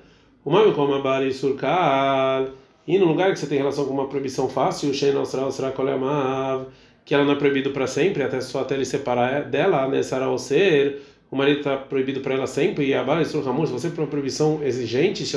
O 0.47 0.51
como 0.73 0.95
Abari 0.95 1.33
Surkal, 1.33 2.51
e 2.87 2.97
no 2.99 3.07
lugar 3.07 3.33
que 3.33 3.39
você 3.41 3.49
tem 3.49 3.59
relação 3.59 3.85
com 3.85 3.93
uma 3.93 4.07
proibição 4.07 4.49
fácil, 4.49 4.95
Shena 4.95 5.19
osra 5.19 5.45
osra 5.45 5.73
kolyama, 5.73 6.69
que 7.05 7.17
ela 7.17 7.25
não 7.25 7.33
é 7.33 7.35
proibido 7.35 7.73
para 7.73 7.85
sempre, 7.89 8.23
até 8.23 8.41
só 8.41 8.61
até 8.61 8.77
ele 8.77 8.85
separar 8.85 9.43
dela, 9.43 9.89
né, 9.89 10.05
Sarah 10.05 10.39
ser 10.39 11.03
o 11.33 11.35
marido 11.35 11.59
está 11.59 11.77
proibido 11.77 12.21
para 12.21 12.35
ela 12.35 12.47
sempre, 12.47 12.87
e 12.87 12.95
a 12.95 13.03
Bala 13.03 13.23
se 13.67 13.73
você 13.73 13.91
por 13.91 14.03
uma 14.03 14.07
proibição 14.07 14.63
exigente, 14.63 15.27
se 15.27 15.37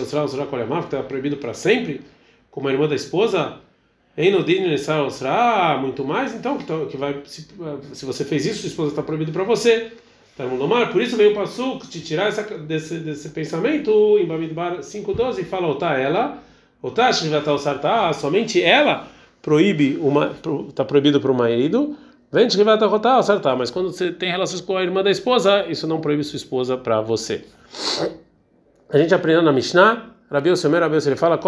está 0.83 1.01
proibido 1.01 1.37
para 1.37 1.55
sempre, 1.55 2.01
como 2.51 2.67
a 2.67 2.71
irmã 2.71 2.87
da 2.87 2.93
esposa, 2.93 3.57
muito 5.81 6.05
mais, 6.05 6.35
então 6.35 6.59
que 6.87 6.97
vai 6.97 7.19
se, 7.25 7.47
se 7.93 8.05
você 8.05 8.23
fez 8.23 8.45
isso, 8.45 8.59
sua 8.59 8.67
esposa 8.67 8.89
está 8.91 9.01
proibido 9.01 9.31
para 9.31 9.43
você. 9.43 9.91
Por 10.91 11.01
isso 11.01 11.17
veio 11.17 11.31
o 11.31 11.35
Passuco 11.35 11.87
te 11.87 12.01
tirar 12.01 12.27
essa, 12.27 12.43
desse, 12.43 12.97
desse 12.99 13.29
pensamento 13.29 14.17
em 14.19 14.25
Bamidbar 14.25 14.79
5.12 14.79 15.39
e 15.39 15.43
fala, 15.43 15.67
Otá, 15.67 15.97
ela, 15.97 16.37
Otá, 16.81 17.11
Shrivatal 17.11 17.57
somente 18.13 18.61
ela 18.61 19.07
proíbe 19.41 19.99
está 20.69 20.83
proibido 20.85 21.19
para 21.19 21.31
o 21.31 21.35
marido 21.35 21.97
Vende 22.31 22.55
que 22.55 22.63
vai 22.63 22.77
acertar, 23.17 23.57
mas 23.57 23.71
quando 23.71 23.91
você 23.91 24.11
tem 24.11 24.29
relações 24.29 24.61
com 24.61 24.77
a 24.77 24.83
irmã 24.83 25.01
da 25.01 25.09
esposa, 25.09 25.65
isso 25.67 25.87
não 25.87 25.99
proíbe 25.99 26.23
sua 26.23 26.37
esposa 26.37 26.77
para 26.77 27.01
você. 27.01 27.43
A 28.87 28.99
gente 28.99 29.15
aprendeu 29.15 29.41
na 29.41 29.51
Mishnah, 29.51 30.11
Rabi 30.29 30.49
Yosemer, 30.49 30.81
Rabi 30.81 30.97
ele 31.07 31.15
fala, 31.15 31.39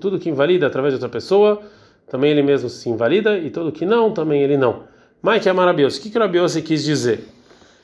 tudo 0.00 0.18
que 0.18 0.30
invalida 0.30 0.66
através 0.66 0.92
de 0.92 0.96
outra 0.96 1.10
pessoa, 1.10 1.60
também 2.08 2.30
ele 2.30 2.42
mesmo 2.42 2.70
se 2.70 2.88
invalida, 2.88 3.36
e 3.36 3.50
tudo 3.50 3.70
que 3.70 3.84
não, 3.84 4.10
também 4.12 4.42
ele 4.42 4.56
não. 4.56 4.84
Que 5.42 5.48
é 5.50 5.52
Marabios, 5.52 5.98
o 5.98 6.00
que 6.00 6.08
que 6.08 6.18
Rabi 6.18 6.38
quis 6.62 6.82
dizer? 6.82 7.35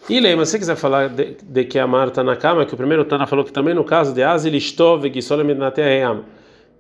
E 0.09 0.19
lembra, 0.19 0.45
se 0.45 0.53
você 0.53 0.59
quiser 0.59 0.77
falar 0.77 1.09
de, 1.09 1.37
de 1.43 1.65
que 1.65 1.79
a 1.79 1.87
Mar 1.87 2.09
está 2.09 2.25
na 2.25 2.35
cama, 2.35 2.67
que 2.67 2.75
o 2.75 2.77
primeiro 2.77 3.05
Tana 3.05 3.27
falou 3.27 3.45
que 3.45 3.53
também 3.53 3.73
no 3.73 3.85
caso 3.85 4.13
de 4.13 4.23
Azil 4.23 4.55
Istov 4.55 5.05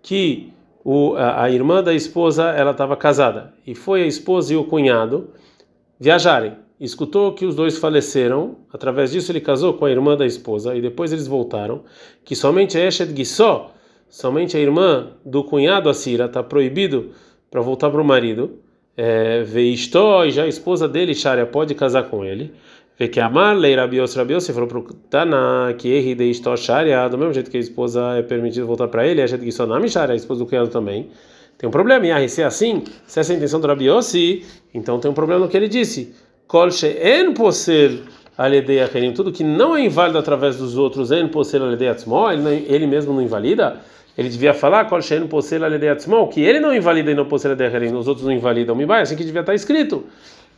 que 0.02 0.52
o, 0.84 1.14
a, 1.14 1.44
a, 1.44 1.50
irmã 1.50 1.82
da 1.82 1.94
esposa 1.94 2.50
ela 2.50 2.72
estava 2.72 2.96
casada 2.96 3.54
e 3.64 3.74
foi 3.74 4.02
a 4.02 4.06
esposa 4.06 4.52
e 4.52 4.56
o 4.56 4.64
cunhado 4.64 5.30
viajarem. 6.00 6.54
Escutou 6.80 7.32
que 7.32 7.46
os 7.46 7.54
dois 7.54 7.78
faleceram, 7.78 8.56
através 8.72 9.12
disso 9.12 9.30
ele 9.30 9.40
casou 9.40 9.74
com 9.74 9.84
a 9.84 9.90
irmã 9.90 10.16
da 10.16 10.26
esposa 10.26 10.74
e 10.74 10.80
depois 10.80 11.12
eles 11.12 11.28
voltaram. 11.28 11.84
Que 12.24 12.34
somente 12.34 12.76
a 12.76 12.84
Eshet 12.84 13.14
Gissó, 13.16 13.70
somente 14.08 14.56
a 14.56 14.60
irmã 14.60 15.12
do 15.24 15.44
cunhado 15.44 15.88
Assira, 15.88 16.24
está 16.24 16.42
proibido 16.42 17.10
para 17.48 17.60
voltar 17.60 17.88
para 17.88 18.00
o 18.00 18.04
marido. 18.04 18.58
É, 18.96 19.44
Veistó 19.44 20.24
e 20.24 20.32
já 20.32 20.42
a 20.42 20.48
esposa 20.48 20.88
dele, 20.88 21.14
Sharia, 21.14 21.46
pode 21.46 21.72
casar 21.76 22.10
com 22.10 22.24
ele. 22.24 22.52
Vê 22.98 23.08
que 23.08 23.20
amar 23.20 23.56
lei 23.56 23.74
Rabios 23.74 24.14
Rabios, 24.14 24.44
você 24.44 24.52
falou 24.52 24.68
para 24.68 24.78
o 24.78 24.82
Tana 25.08 25.74
que 25.78 25.88
erre 25.88 26.14
de 26.14 26.24
Istó 26.24 26.54
Sharia, 26.56 27.08
do 27.08 27.16
mesmo 27.16 27.32
jeito 27.32 27.50
que 27.50 27.56
a 27.56 27.60
esposa 27.60 28.18
é 28.18 28.22
permitido 28.22 28.66
voltar 28.66 28.88
para 28.88 29.06
ele, 29.06 29.22
a 29.22 29.26
gente 29.26 29.50
que 29.50 29.66
não 29.66 29.88
Sharia, 29.88 30.12
a 30.12 30.16
esposa 30.16 30.40
do 30.40 30.46
cunhado 30.46 30.68
também. 30.68 31.08
Tem 31.56 31.66
um 31.66 31.70
problema, 31.70 32.20
e 32.20 32.28
se 32.28 32.42
é 32.42 32.44
assim, 32.44 32.84
se 33.06 33.18
essa 33.18 33.32
é 33.32 33.34
a 33.34 33.36
intenção 33.38 33.60
do 33.60 33.66
Rabiossi, 33.66 34.44
então 34.74 35.00
tem 35.00 35.10
um 35.10 35.14
problema 35.14 35.40
no 35.40 35.48
que 35.48 35.56
ele 35.56 35.68
disse. 35.68 36.14
Kol 36.46 36.70
she'en 36.70 37.32
posel 37.32 38.00
aledei 38.36 38.82
acherim, 38.82 39.14
tudo 39.14 39.32
que 39.32 39.42
não 39.42 39.74
é 39.74 39.86
inválido 39.86 40.18
através 40.18 40.58
dos 40.58 40.76
outros, 40.76 41.10
en 41.10 41.28
posel 41.28 41.64
aledei 41.64 41.88
atzmo, 41.88 42.30
ele, 42.30 42.86
mesmo 42.86 43.14
não 43.14 43.22
invalida, 43.22 43.80
ele 44.18 44.28
devia 44.28 44.52
falar 44.52 44.84
kol 44.84 45.00
she'en 45.00 45.26
posel 45.28 45.64
aledei 45.64 45.88
atzmo, 45.88 46.28
que 46.28 46.42
ele 46.42 46.60
não 46.60 46.74
invalida 46.74 47.10
e 47.10 47.14
não 47.14 47.24
posel 47.24 47.52
aledei 47.52 47.68
acherim, 47.68 47.94
os 47.94 48.06
outros 48.06 48.26
não 48.26 48.32
invalidam, 48.34 48.74
me 48.74 48.84
vai, 48.84 49.00
assim 49.00 49.16
que 49.16 49.24
devia 49.24 49.40
estar 49.40 49.54
escrito. 49.54 50.04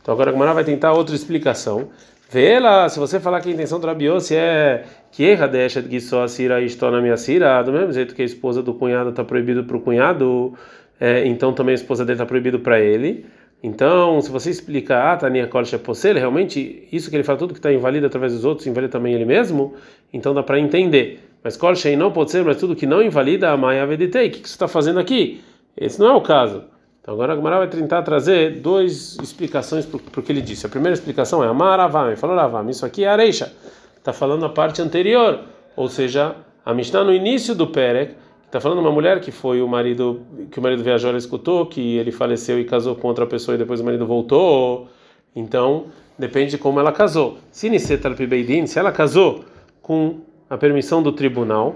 Então 0.01 0.13
agora 0.13 0.29
a 0.29 0.33
Gemara 0.33 0.53
vai 0.53 0.63
tentar 0.63 0.93
outra 0.93 1.15
explicação. 1.15 1.89
Vê 2.29 2.45
ela, 2.53 2.89
se 2.89 2.99
você 2.99 3.19
falar 3.19 3.39
que 3.39 3.49
a 3.49 3.53
intenção 3.53 3.79
do 3.79 3.85
Rabiossi 3.85 4.35
é 4.35 4.83
que 5.11 5.23
erra 5.23 5.47
deixa 5.47 5.81
de 5.81 6.01
só 6.01 6.23
a 6.23 6.27
Sira 6.27 6.61
estou 6.61 6.91
na 6.91 6.99
minha 6.99 7.15
Sira, 7.17 7.61
do 7.61 7.71
mesmo 7.71 7.93
jeito 7.93 8.15
que 8.15 8.21
a 8.21 8.25
esposa 8.25 8.63
do 8.63 8.73
cunhado 8.73 9.11
está 9.11 9.23
proibido 9.23 9.63
para 9.63 9.77
o 9.77 9.79
cunhado, 9.79 10.53
é, 10.99 11.25
então 11.27 11.53
também 11.53 11.73
a 11.73 11.75
esposa 11.75 12.03
dele 12.03 12.15
está 12.15 12.25
proibido 12.25 12.59
para 12.59 12.79
ele. 12.79 13.25
Então, 13.63 14.19
se 14.21 14.29
você 14.29 14.49
explica, 14.49 15.11
ah, 15.11 15.17
Tania 15.17 15.47
Kolsha 15.47 15.79
Posel, 15.79 16.15
realmente 16.15 16.87
isso 16.91 17.09
que 17.09 17.15
ele 17.15 17.23
fala, 17.23 17.39
tudo 17.39 17.53
que 17.53 17.59
está 17.59 17.71
inválido 17.71 18.05
através 18.05 18.33
dos 18.33 18.43
outros, 18.43 18.67
invalida 18.67 18.91
também 18.91 19.13
ele 19.13 19.25
mesmo, 19.25 19.73
então 20.11 20.33
dá 20.33 20.43
para 20.43 20.59
entender. 20.59 21.19
Mas 21.43 21.55
Kolsha 21.55 21.95
não 21.95 22.11
pode 22.11 22.31
ser, 22.31 22.43
mas 22.43 22.57
tudo 22.57 22.75
que 22.75 22.85
não 22.85 23.01
invalida, 23.01 23.51
a 23.51 23.57
Maya 23.57 23.85
Veditei, 23.85 24.27
o 24.27 24.31
que, 24.31 24.39
que 24.41 24.49
você 24.49 24.55
está 24.55 24.67
fazendo 24.67 24.99
aqui? 24.99 25.41
Esse 25.77 25.99
não 25.99 26.07
é 26.07 26.13
o 26.13 26.21
caso. 26.21 26.63
Então 27.05 27.13
agora 27.13 27.33
a 27.33 27.35
Gemara 27.35 27.57
vai 27.59 27.67
tentar 27.67 28.01
trazer 28.01 28.61
duas 28.61 29.15
explicações 29.21 29.85
para 29.85 30.19
o 30.19 30.23
que 30.23 30.31
ele 30.31 30.41
disse. 30.41 30.65
A 30.65 30.69
primeira 30.69 30.95
explicação 30.95 31.43
é 31.43 31.47
Amar 31.47 31.79
Avam, 31.79 32.17
falou 32.17 32.39
Avam, 32.39 32.67
isso 32.67 32.83
aqui 32.83 33.03
é 33.03 33.07
Areisha, 33.07 33.53
está 33.95 34.11
falando 34.11 34.43
a 34.43 34.49
parte 34.49 34.81
anterior, 34.81 35.41
ou 35.75 35.87
seja, 35.87 36.35
a 36.65 36.73
Mishnah 36.73 37.03
no 37.03 37.13
início 37.13 37.53
do 37.53 37.67
Perek, 37.67 38.15
Está 38.45 38.61
falando 38.61 38.79
uma 38.79 38.91
mulher 38.91 39.19
que 39.19 39.31
foi 39.31 39.61
o 39.61 39.67
marido 39.67 40.21
que 40.49 40.59
o 40.59 40.61
marido 40.63 40.81
viajou, 40.81 41.09
ela 41.09 41.17
escutou 41.17 41.65
que 41.65 41.97
ele 41.97 42.09
faleceu 42.09 42.57
e 42.57 42.63
casou 42.63 42.95
com 42.95 43.09
outra 43.09 43.27
pessoa 43.27 43.53
e 43.55 43.57
depois 43.57 43.81
o 43.81 43.83
marido 43.83 44.05
voltou. 44.05 44.87
Então 45.35 45.87
depende 46.17 46.51
de 46.51 46.57
como 46.57 46.79
ela 46.79 46.93
casou. 46.93 47.37
Se 47.51 47.67
se 48.65 48.79
ela 48.79 48.93
casou 48.93 49.43
com 49.81 50.21
a 50.49 50.57
permissão 50.57 51.03
do 51.03 51.11
tribunal, 51.11 51.75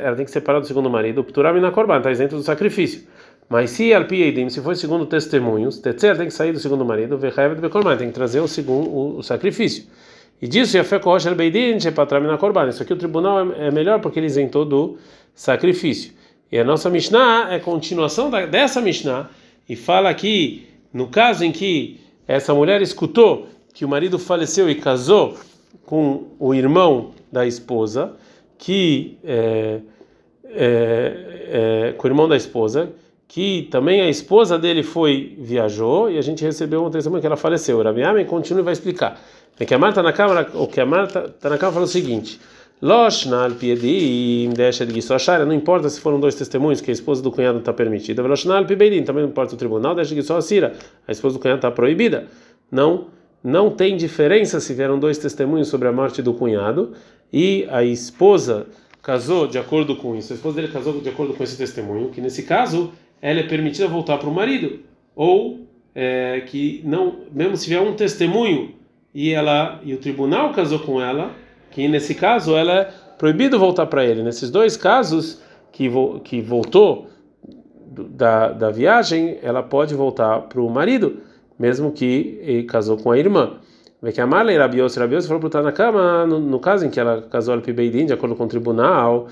ela 0.00 0.14
tem 0.14 0.24
que 0.24 0.30
separar 0.30 0.60
do 0.60 0.66
segundo 0.66 0.88
marido, 0.88 1.24
na 1.60 1.72
corban, 1.72 1.96
está 1.96 2.12
isento 2.12 2.36
do 2.36 2.42
sacrifício. 2.42 3.08
Mas 3.50 3.70
se 3.70 3.92
alpiedim, 3.92 4.48
se 4.48 4.60
for 4.60 4.76
segundo 4.76 5.04
testemunhos, 5.04 5.82
ela 5.84 6.16
tem 6.16 6.28
que 6.28 6.32
sair 6.32 6.52
do 6.52 6.60
segundo 6.60 6.84
marido, 6.84 7.18
tem 7.98 8.06
que 8.06 8.14
trazer 8.14 8.38
o 8.38 8.46
segundo 8.46 9.18
o, 9.18 9.22
sacrifício. 9.24 9.86
E 10.40 10.46
disso, 10.46 10.78
isso 12.68 12.80
aqui 12.80 12.92
o 12.92 12.96
tribunal 12.96 13.52
é, 13.52 13.66
é 13.66 13.70
melhor 13.72 14.00
porque 14.00 14.20
ele 14.20 14.28
isentou 14.28 14.64
do 14.64 14.98
sacrifício. 15.34 16.12
E 16.52 16.60
a 16.60 16.64
nossa 16.64 16.88
Mishnah 16.88 17.52
é 17.52 17.58
continuação 17.58 18.30
dessa 18.30 18.80
Mishnah 18.80 19.28
e 19.68 19.74
fala 19.74 20.10
aqui, 20.10 20.68
no 20.92 21.08
caso 21.08 21.44
em 21.44 21.50
que 21.50 21.98
essa 22.28 22.54
mulher 22.54 22.80
escutou 22.80 23.48
que 23.74 23.84
o 23.84 23.88
marido 23.88 24.16
faleceu 24.16 24.70
e 24.70 24.76
casou 24.76 25.36
com 25.84 26.28
o 26.38 26.54
irmão 26.54 27.10
da 27.32 27.44
esposa, 27.44 28.12
que 28.56 29.18
é, 29.24 29.80
é, 30.44 31.88
é, 31.88 31.94
com 31.96 32.06
o 32.06 32.10
irmão 32.10 32.28
da 32.28 32.36
esposa, 32.36 32.92
que 33.32 33.68
também 33.70 34.00
a 34.00 34.08
esposa 34.08 34.58
dele 34.58 34.82
foi 34.82 35.36
viajou 35.38 36.10
e 36.10 36.18
a 36.18 36.20
gente 36.20 36.44
recebeu 36.44 36.84
um 36.84 36.90
testemunho 36.90 37.20
que 37.20 37.26
ela 37.28 37.36
faleceu. 37.36 37.78
O 37.78 37.88
Amen 37.88 38.24
continua 38.26 38.60
e 38.60 38.64
vai 38.64 38.72
explicar. 38.72 39.20
É 39.56 39.64
que 39.64 39.72
a 39.72 39.78
Marta 39.78 40.02
na 40.02 40.12
câmara, 40.12 40.50
o 40.54 40.66
que 40.66 40.80
a 40.80 40.86
Marta 40.86 41.26
está 41.26 41.48
na 41.48 41.56
câmara 41.56 41.74
falou 41.74 41.84
o 41.86 41.88
seguinte: 41.88 42.40
Loshna 42.82 43.44
al 43.44 43.52
piedim 43.52 44.50
deixa 44.52 44.84
de 44.84 44.92
Gisosharia, 44.92 45.46
não 45.46 45.54
importa 45.54 45.88
se 45.88 46.00
foram 46.00 46.18
dois 46.18 46.34
testemunhos 46.34 46.80
que 46.80 46.90
a 46.90 46.92
esposa 46.92 47.22
do 47.22 47.30
cunhado 47.30 47.60
está 47.60 47.72
permitida. 47.72 48.20
Loshna 48.20 48.56
al 48.56 48.64
também 48.66 49.00
não 49.00 49.24
importa 49.26 49.54
o 49.54 49.56
tribunal, 49.56 49.94
deixa 49.94 50.12
de 50.12 50.22
Gisosira, 50.22 50.74
a 51.06 51.12
esposa 51.12 51.36
do 51.36 51.40
cunhado 51.40 51.58
está 51.58 51.70
proibida. 51.70 52.26
Não, 52.68 53.06
não 53.44 53.70
tem 53.70 53.96
diferença 53.96 54.58
se 54.58 54.74
vieram 54.74 54.98
dois 54.98 55.18
testemunhos 55.18 55.68
sobre 55.68 55.86
a 55.86 55.92
morte 55.92 56.20
do 56.20 56.34
cunhado 56.34 56.94
e 57.32 57.64
a 57.70 57.84
esposa 57.84 58.66
casou 59.00 59.46
de 59.46 59.56
acordo 59.56 59.94
com 59.94 60.16
isso. 60.16 60.32
A 60.32 60.36
esposa 60.36 60.56
dele 60.56 60.72
casou 60.72 61.00
de 61.00 61.08
acordo 61.08 61.32
com 61.32 61.44
esse 61.44 61.56
testemunho, 61.56 62.08
que 62.08 62.20
nesse 62.20 62.42
caso 62.42 62.90
ela 63.20 63.40
é 63.40 63.42
permitida 63.42 63.86
voltar 63.86 64.18
para 64.18 64.28
o 64.28 64.34
marido, 64.34 64.80
ou 65.14 65.66
é, 65.94 66.42
que 66.46 66.80
não, 66.84 67.20
mesmo 67.32 67.56
se 67.56 67.68
vier 67.68 67.80
um 67.80 67.94
testemunho 67.94 68.74
e 69.14 69.32
ela 69.32 69.80
e 69.84 69.92
o 69.92 69.98
tribunal 69.98 70.52
casou 70.52 70.78
com 70.78 71.00
ela, 71.00 71.32
que 71.70 71.86
nesse 71.88 72.14
caso 72.14 72.56
ela 72.56 72.72
é 72.72 72.90
proibido 73.18 73.58
voltar 73.58 73.86
para 73.86 74.04
ele. 74.04 74.22
Nesses 74.22 74.50
dois 74.50 74.76
casos 74.76 75.42
que 75.72 75.88
vo, 75.88 76.20
que 76.20 76.40
voltou 76.40 77.08
da, 77.90 78.52
da 78.52 78.70
viagem, 78.70 79.38
ela 79.42 79.62
pode 79.62 79.94
voltar 79.94 80.42
para 80.42 80.60
o 80.60 80.70
marido, 80.70 81.18
mesmo 81.58 81.92
que 81.92 82.64
casou 82.68 82.96
com 82.96 83.10
a 83.10 83.18
irmã. 83.18 83.58
Vê 84.02 84.12
que 84.12 84.20
a 84.20 84.26
Marley 84.26 84.56
Rabios, 84.56 84.96
Rabios 84.96 85.26
falou 85.26 85.50
para 85.50 85.62
na 85.62 85.72
cama 85.72 86.24
no, 86.24 86.40
no, 86.40 86.58
caso 86.58 86.86
em 86.86 86.90
que 86.90 86.98
ela 86.98 87.20
casou 87.20 87.52
al 87.52 87.60
Pibeidin, 87.60 88.06
de 88.06 88.14
acordo 88.14 88.34
com 88.34 88.44
o 88.44 88.48
tribunal, 88.48 89.28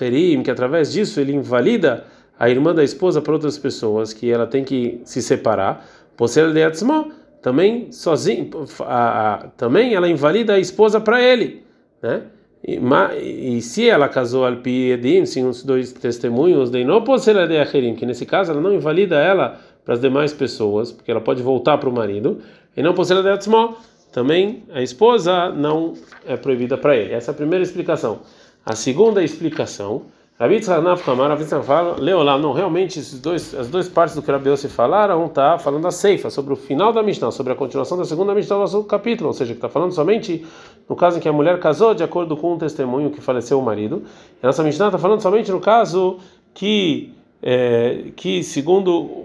Herim, 0.00 0.42
que 0.42 0.50
através 0.50 0.92
disso 0.92 1.20
ele 1.20 1.32
invalida 1.32 2.04
a 2.38 2.48
irmã 2.48 2.74
da 2.74 2.82
esposa 2.82 3.20
para 3.20 3.32
outras 3.32 3.58
pessoas, 3.58 4.12
que 4.12 4.30
ela 4.30 4.46
tem 4.46 4.64
que 4.64 5.00
se 5.04 5.22
separar, 5.22 5.86
Posel 6.16 6.52
de 6.52 6.62
Atzmo, 6.62 7.12
também 7.42 7.92
sozinho, 7.92 8.50
a, 8.80 9.34
a, 9.34 9.38
também 9.48 9.94
ela 9.94 10.08
invalida 10.08 10.54
a 10.54 10.58
esposa 10.58 11.00
para 11.00 11.22
ele, 11.22 11.62
né? 12.02 12.22
E, 12.66 12.80
ma, 12.80 13.14
e, 13.14 13.60
se 13.60 13.86
ela 13.86 14.08
casou 14.08 14.46
al 14.46 14.56
Piedim, 14.56 15.26
sim, 15.26 15.46
os 15.46 15.62
dois 15.62 15.92
testemunhos, 15.92 16.70
de 16.70 16.82
não 16.82 17.04
Posel 17.04 17.46
de 17.46 17.54
Herim, 17.54 17.94
que 17.94 18.06
nesse 18.06 18.24
caso 18.24 18.52
ela 18.52 18.60
não 18.60 18.72
invalida 18.72 19.16
ela 19.16 19.60
para 19.84 19.94
as 19.94 20.00
demais 20.00 20.32
pessoas, 20.32 20.90
porque 20.90 21.10
ela 21.10 21.20
pode 21.20 21.42
voltar 21.42 21.76
para 21.76 21.90
o 21.90 21.92
marido, 21.92 22.40
e 22.76 22.82
não 22.82 22.94
possuir 22.94 23.22
de 23.22 23.28
atzmo, 23.28 23.76
também 24.10 24.62
a 24.72 24.82
esposa 24.82 25.50
não 25.50 25.94
é 26.26 26.36
proibida 26.36 26.78
para 26.78 26.96
ele. 26.96 27.12
Essa 27.12 27.30
é 27.30 27.32
a 27.32 27.36
primeira 27.36 27.62
explicação. 27.62 28.20
A 28.66 28.74
segunda 28.74 29.22
explicação, 29.22 30.02
Rabi 30.38 30.58
Tzanaf 30.58 31.04
Kamar, 31.04 31.28
Rabi 31.28 31.44
fala, 31.44 31.96
Leolá, 32.00 32.38
não, 32.38 32.52
realmente 32.52 32.98
esses 32.98 33.20
dois, 33.20 33.54
as 33.54 33.68
duas 33.68 33.88
partes 33.88 34.16
do 34.16 34.22
que 34.22 34.32
Rabi 34.32 34.56
se 34.56 34.68
falaram, 34.68 35.26
está 35.26 35.58
falando 35.58 35.82
da 35.82 35.90
ceifa, 35.90 36.30
sobre 36.30 36.54
o 36.54 36.56
final 36.56 36.92
da 36.92 37.02
Mishnah, 37.02 37.30
sobre 37.30 37.52
a 37.52 37.56
continuação 37.56 37.98
da 37.98 38.04
segunda 38.04 38.34
Mishnah 38.34 38.56
do 38.56 38.60
nosso 38.62 38.82
capítulo, 38.84 39.28
ou 39.28 39.34
seja, 39.34 39.52
que 39.52 39.58
está 39.58 39.68
falando 39.68 39.92
somente 39.92 40.44
no 40.88 40.96
caso 40.96 41.18
em 41.18 41.20
que 41.20 41.28
a 41.28 41.32
mulher 41.32 41.60
casou 41.60 41.94
de 41.94 42.02
acordo 42.02 42.36
com 42.36 42.54
um 42.54 42.58
testemunho 42.58 43.10
que 43.10 43.20
faleceu 43.20 43.60
o 43.60 43.62
marido. 43.62 44.02
E 44.42 44.44
a 44.44 44.46
nossa 44.46 44.62
Mishnah 44.64 44.86
está 44.86 44.98
falando 44.98 45.20
somente 45.20 45.52
no 45.52 45.60
caso 45.60 46.18
que, 46.54 47.12
é, 47.42 48.06
que 48.16 48.42
segundo 48.42 49.24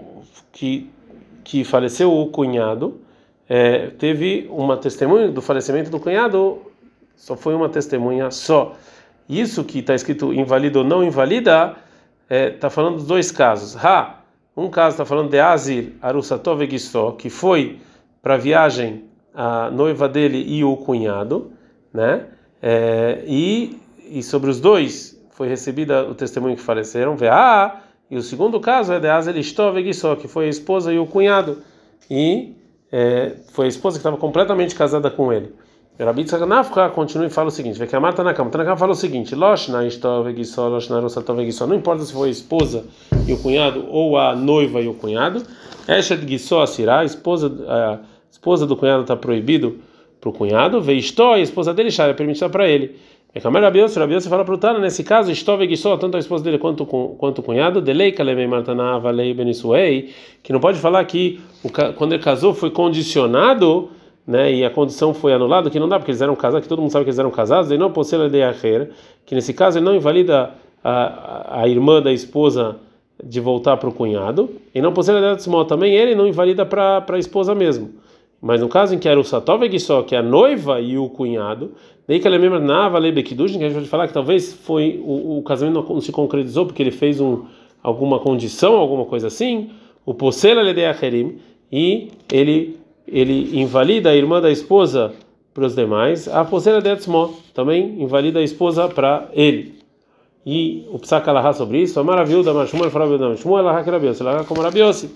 que, 0.52 0.88
que 1.42 1.64
faleceu 1.64 2.12
o 2.12 2.26
cunhado, 2.26 3.00
é, 3.48 3.88
teve 3.98 4.46
uma 4.50 4.76
testemunha 4.76 5.28
do 5.28 5.42
falecimento 5.42 5.90
do 5.90 5.98
cunhado, 5.98 6.58
só 7.16 7.36
foi 7.36 7.54
uma 7.54 7.68
testemunha 7.68 8.30
só. 8.30 8.76
Isso 9.30 9.62
que 9.62 9.78
está 9.78 9.94
escrito 9.94 10.32
invalida 10.32 10.80
ou 10.80 10.84
não 10.84 11.04
invalida, 11.04 11.76
está 12.24 12.34
é, 12.34 12.50
tá 12.50 12.68
falando 12.68 12.96
dos 12.96 13.06
dois 13.06 13.30
casos. 13.30 13.76
Ha, 13.76 14.20
um 14.56 14.68
caso 14.68 14.94
está 14.94 15.04
falando 15.04 15.30
de 15.30 15.38
Azir 15.38 15.92
Arusatov 16.02 16.66
que 17.16 17.30
foi 17.30 17.78
para 18.20 18.36
viagem 18.36 19.04
a 19.32 19.70
noiva 19.70 20.08
dele 20.08 20.44
e 20.46 20.64
o 20.64 20.76
cunhado, 20.76 21.52
né? 21.94 22.26
É, 22.60 23.22
e, 23.26 23.80
e 24.10 24.22
sobre 24.22 24.50
os 24.50 24.60
dois 24.60 25.16
foi 25.30 25.48
recebida 25.48 26.04
o 26.04 26.14
testemunho 26.14 26.56
que 26.56 26.62
faleceram, 26.62 27.16
ah, 27.30 27.80
e 28.10 28.16
o 28.16 28.22
segundo 28.22 28.58
caso 28.58 28.92
é 28.92 28.98
de 28.98 29.08
Azir 29.08 29.36
Istov 29.36 29.76
que 30.20 30.26
foi 30.26 30.46
a 30.46 30.48
esposa 30.48 30.92
e 30.92 30.98
o 30.98 31.06
cunhado. 31.06 31.58
E 32.10 32.56
é, 32.90 33.36
foi 33.52 33.66
a 33.66 33.68
esposa 33.68 33.96
que 33.96 34.00
estava 34.00 34.16
completamente 34.16 34.74
casada 34.74 35.08
com 35.08 35.32
ele. 35.32 35.54
E 36.00 36.02
Rabi 36.02 36.24
Tzanafka 36.24 36.88
continua 36.88 37.26
e 37.26 37.30
fala 37.30 37.48
o 37.48 37.50
seguinte: 37.50 37.86
que 37.86 37.94
a 37.94 38.00
Marta 38.00 38.24
na 38.24 38.32
cama. 38.32 38.48
Tanakam 38.48 38.74
fala 38.74 38.92
o 38.92 38.94
seguinte. 38.94 39.36
Não 39.36 39.54
importa 41.76 42.04
se 42.04 42.12
foi 42.14 42.28
a 42.28 42.30
esposa 42.30 42.86
e 43.28 43.34
o 43.34 43.38
cunhado 43.38 43.84
ou 43.90 44.16
a 44.16 44.34
noiva 44.34 44.80
e 44.80 44.88
o 44.88 44.94
cunhado. 44.94 45.42
Eshet 45.86 46.26
Gissó 46.26 46.62
Asirá, 46.62 47.00
a 47.00 47.04
esposa, 47.04 47.52
esposa 48.32 48.66
do 48.66 48.76
cunhado 48.76 49.02
está 49.02 49.14
proibido 49.14 49.76
para 50.18 50.30
o 50.30 50.32
cunhado, 50.32 50.80
veio 50.80 51.00
Istó, 51.00 51.34
a 51.34 51.40
esposa 51.40 51.74
dele, 51.74 51.90
é 51.98 52.12
permitida 52.14 52.48
para 52.48 52.66
ele. 52.66 52.96
É 53.34 53.40
Kamar 53.40 53.60
Rabiose, 53.62 53.98
Rabiose 53.98 54.26
fala 54.26 54.42
para 54.42 54.54
o 54.54 54.58
Tana, 54.58 54.78
nesse 54.78 55.04
caso, 55.04 55.30
Istó 55.30 55.58
veguissó, 55.58 55.98
tanto 55.98 56.16
a 56.16 56.20
esposa 56.20 56.42
dele 56.42 56.58
quanto, 56.58 56.86
quanto 56.86 57.40
o 57.40 57.42
cunhado, 57.42 57.82
Delei 57.82 58.12
Kalevei 58.12 58.46
Martaná 58.46 58.96
Valei 58.98 59.34
Benisuei, 59.34 60.14
que 60.42 60.50
não 60.50 60.60
pode 60.60 60.78
falar 60.78 61.04
que 61.04 61.40
quando 61.96 62.14
ele 62.14 62.22
casou 62.22 62.54
foi 62.54 62.70
condicionado, 62.70 63.90
né, 64.30 64.52
e 64.52 64.64
a 64.64 64.70
condição 64.70 65.12
foi 65.12 65.32
anulada, 65.32 65.68
que 65.68 65.80
não 65.80 65.88
dá, 65.88 65.98
porque 65.98 66.12
eles 66.12 66.22
eram 66.22 66.36
casados, 66.36 66.62
que 66.62 66.68
todo 66.68 66.80
mundo 66.80 66.92
sabe 66.92 67.04
que 67.04 67.10
eles 67.10 67.18
eram 67.18 67.32
casados, 67.32 67.72
e 67.72 67.76
não 67.76 67.90
possela 67.90 68.30
de 68.30 68.40
Acher, 68.40 68.90
que 69.26 69.34
nesse 69.34 69.52
caso 69.52 69.78
ele 69.78 69.84
não 69.84 69.94
invalida 69.94 70.52
a, 70.84 71.62
a 71.62 71.68
irmã 71.68 72.00
da 72.00 72.12
esposa 72.12 72.76
de 73.22 73.40
voltar 73.40 73.76
para 73.76 73.88
o 73.88 73.92
cunhado, 73.92 74.48
e 74.72 74.80
não 74.80 74.92
possela 74.92 75.36
de 75.36 75.44
também 75.66 75.94
ele 75.94 76.14
não 76.14 76.28
invalida 76.28 76.64
para 76.64 77.04
a 77.08 77.18
esposa 77.18 77.56
mesmo. 77.56 77.90
Mas 78.40 78.60
no 78.60 78.68
caso 78.68 78.94
em 78.94 78.98
que 78.98 79.08
era 79.08 79.18
o 79.20 79.24
Satov 79.24 79.62
só 79.78 80.02
que 80.02 80.14
é 80.14 80.18
a 80.18 80.22
noiva 80.22 80.80
e 80.80 80.96
o 80.96 81.08
cunhado, 81.10 81.72
daí 82.06 82.20
que 82.20 82.26
ele 82.26 82.38
lembra 82.38 82.60
na 82.60 82.88
Vale 82.88 83.12
Bekidushin, 83.12 83.58
que 83.58 83.64
a 83.64 83.68
gente 83.68 83.76
pode 83.76 83.88
falar 83.88 84.06
que 84.06 84.14
talvez 84.14 84.54
foi 84.54 85.02
o, 85.04 85.38
o 85.38 85.42
casamento 85.42 85.84
não 85.92 86.00
se 86.00 86.12
concretizou 86.12 86.64
porque 86.64 86.82
ele 86.82 86.92
fez 86.92 87.20
um, 87.20 87.42
alguma 87.82 88.18
condição, 88.20 88.76
alguma 88.76 89.04
coisa 89.04 89.26
assim, 89.26 89.70
o 90.06 90.14
Posela 90.14 90.62
Ledeacherim, 90.62 91.38
e 91.70 92.08
ele, 92.32 92.79
ele 93.06 93.60
invalida 93.60 94.10
a 94.10 94.16
irmã 94.16 94.40
da 94.40 94.50
esposa 94.50 95.12
para 95.52 95.66
os 95.66 95.74
demais, 95.74 96.28
a 96.28 96.44
Posela 96.44 96.80
Detzmo 96.80 97.36
também 97.52 98.00
invalida 98.00 98.38
a 98.38 98.42
esposa 98.42 98.88
para 98.88 99.28
ele. 99.32 99.80
E 100.46 100.86
o 100.90 100.98
Psakalahá 100.98 101.52
sobre 101.52 101.82
isso, 101.82 102.00
a 102.00 102.04
maravilha 102.04 102.42
da 102.42 102.66
Shmuel, 102.66 102.90
Shmuel, 103.36 103.68
Alahá, 103.68 103.82
Rabiose, 103.82 104.22
Alahá 104.22 104.44
como 104.44 104.62
Rabiose, 104.62 105.10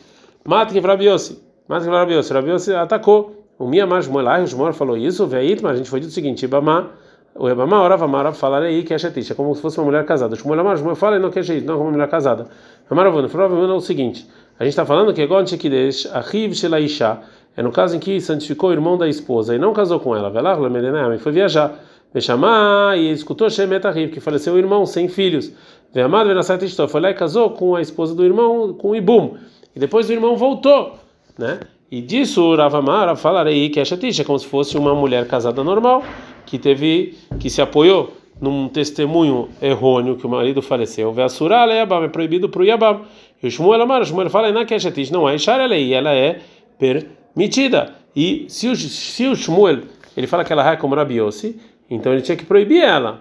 Mata 0.45 0.73
que 0.73 0.81
Rabiose. 0.81 1.43
Mas 1.67 1.87
Rabiose, 1.87 2.33
Rabiose 2.33 2.75
atacou. 2.75 3.47
O 3.59 3.67
minha 3.67 3.87
mais 3.87 4.05
Shmuel, 4.05 4.43
o 4.43 4.47
Shmuel 4.47 4.73
falou 4.75 4.97
isso, 4.97 5.27
veio 5.27 5.57
mas 5.63 5.73
a 5.73 5.77
gente 5.77 5.89
foi 5.89 6.01
dito 6.01 6.11
o 6.11 6.13
seguinte, 6.13 6.45
Ibama, 6.45 6.91
o 7.35 7.49
Ibama 7.49 7.81
orava 7.81 8.07
Mara 8.07 8.33
falar 8.33 8.63
aí 8.63 8.83
que 8.83 8.93
é 8.93 8.99
chetista, 8.99 9.33
é 9.33 9.37
como 9.37 9.55
se 9.55 9.63
fosse 9.63 9.79
uma 9.79 9.87
mulher 9.87 10.05
casada. 10.05 10.37
Shmuel 10.37 10.61
Amar, 10.61 10.77
Shmuel 10.77 10.97
fala 10.97 11.19
não 11.19 11.31
que 11.31 11.39
é 11.39 11.43
chetista, 11.43 11.67
não 11.67 11.79
como 11.79 11.89
uma 11.89 11.93
mulher 11.93 12.09
casada. 12.09 12.49
Amaravuna, 12.91 13.29
provavelmente 13.29 13.71
é 13.71 13.75
o 13.75 13.81
seguinte, 13.81 14.29
a 14.59 14.65
gente 14.65 14.73
está 14.73 14.85
falando 14.85 15.15
que 15.15 15.23
é 15.23 15.27
Gon 15.27 15.47
Shekidesh, 15.47 16.07
Achiv 16.13 16.55
Shelaisha, 16.55 17.21
é 17.57 17.63
no 17.63 17.71
caso 17.71 17.97
em 17.97 17.99
que 17.99 18.21
santificou 18.21 18.71
o 18.71 18.73
irmão 18.73 18.99
da 18.99 19.09
esposa 19.09 19.55
e 19.55 19.59
não 19.59 19.73
casou 19.73 20.01
com 20.01 20.15
ela, 20.15 20.31
Velar, 20.31 20.61
Lemedenem, 20.61 21.19
foi 21.19 21.33
viajar. 21.33 21.79
Me 22.15 22.21
chamar 22.21 22.97
e 22.97 23.11
escutou 23.11 23.51
Shemet 23.51 23.85
Achiv, 23.85 24.13
que 24.13 24.21
faleceu 24.21 24.55
o 24.55 24.59
irmão 24.59 24.87
sem 24.87 25.09
filhos. 25.09 25.53
Veamado 25.93 26.29
Venasat 26.29 26.65
Istó, 26.65 26.87
foi 26.87 27.01
lá 27.01 27.11
e 27.11 27.15
casou 27.15 27.51
com 27.51 27.75
a 27.75 27.81
esposa 27.81 28.15
do 28.15 28.25
irmão, 28.25 28.73
com 28.73 28.95
Ibum. 28.95 29.35
E 29.75 29.81
depois 29.81 30.09
o 30.09 30.13
irmão 30.13 30.37
voltou 30.37 30.97
né? 31.39 31.61
E 31.91 32.01
disso 32.01 32.55
Ravamara 32.55 33.15
falarei 33.15 33.69
que 33.69 33.79
é 33.79 33.85
chatice, 33.85 34.23
é 34.23 34.25
como 34.25 34.39
se 34.39 34.47
fosse 34.47 34.77
uma 34.77 34.95
mulher 34.95 35.27
casada 35.29 35.63
normal 35.63 36.03
que 36.47 36.59
teve 36.59 37.15
que 37.39 37.49
se 37.51 37.63
apoiou 37.63 38.13
num 38.41 38.69
testemunho 38.69 39.49
errôneo 39.63 40.17
que 40.17 40.27
o 40.27 40.29
marido 40.29 40.61
faleceu. 40.61 41.13
Veasura 41.13 41.65
leabam 41.65 42.03
é 42.03 42.09
proibido 42.09 42.49
para 42.49 42.63
o 42.63 42.65
Yabam. 42.65 43.03
E 43.43 43.47
o 43.47 43.51
Shmuel 43.51 43.83
Amar, 43.83 44.03
o 44.03 44.05
Shmuel 44.05 44.29
fala 44.29 44.51
na 44.51 44.65
que 44.65 44.75
é 44.75 44.79
chatice, 44.79 45.13
não 45.13 45.29
é 45.29 45.37
ela 45.37 46.15
é 46.15 46.41
permitida. 46.79 47.24
E 47.37 48.47
se 48.49 48.69
o, 48.69 48.77
se 48.77 49.27
o 49.27 49.35
Shmuel 49.35 49.83
ele 50.17 50.27
fala 50.27 50.45
que 50.45 50.53
ela 50.53 50.71
é 50.71 50.77
como 50.77 50.95
Rabiossi, 50.95 51.61
então 51.91 52.13
ele 52.13 52.23
tinha 52.23 52.37
que 52.37 52.45
proibir 52.45 52.83
ela 52.83 53.21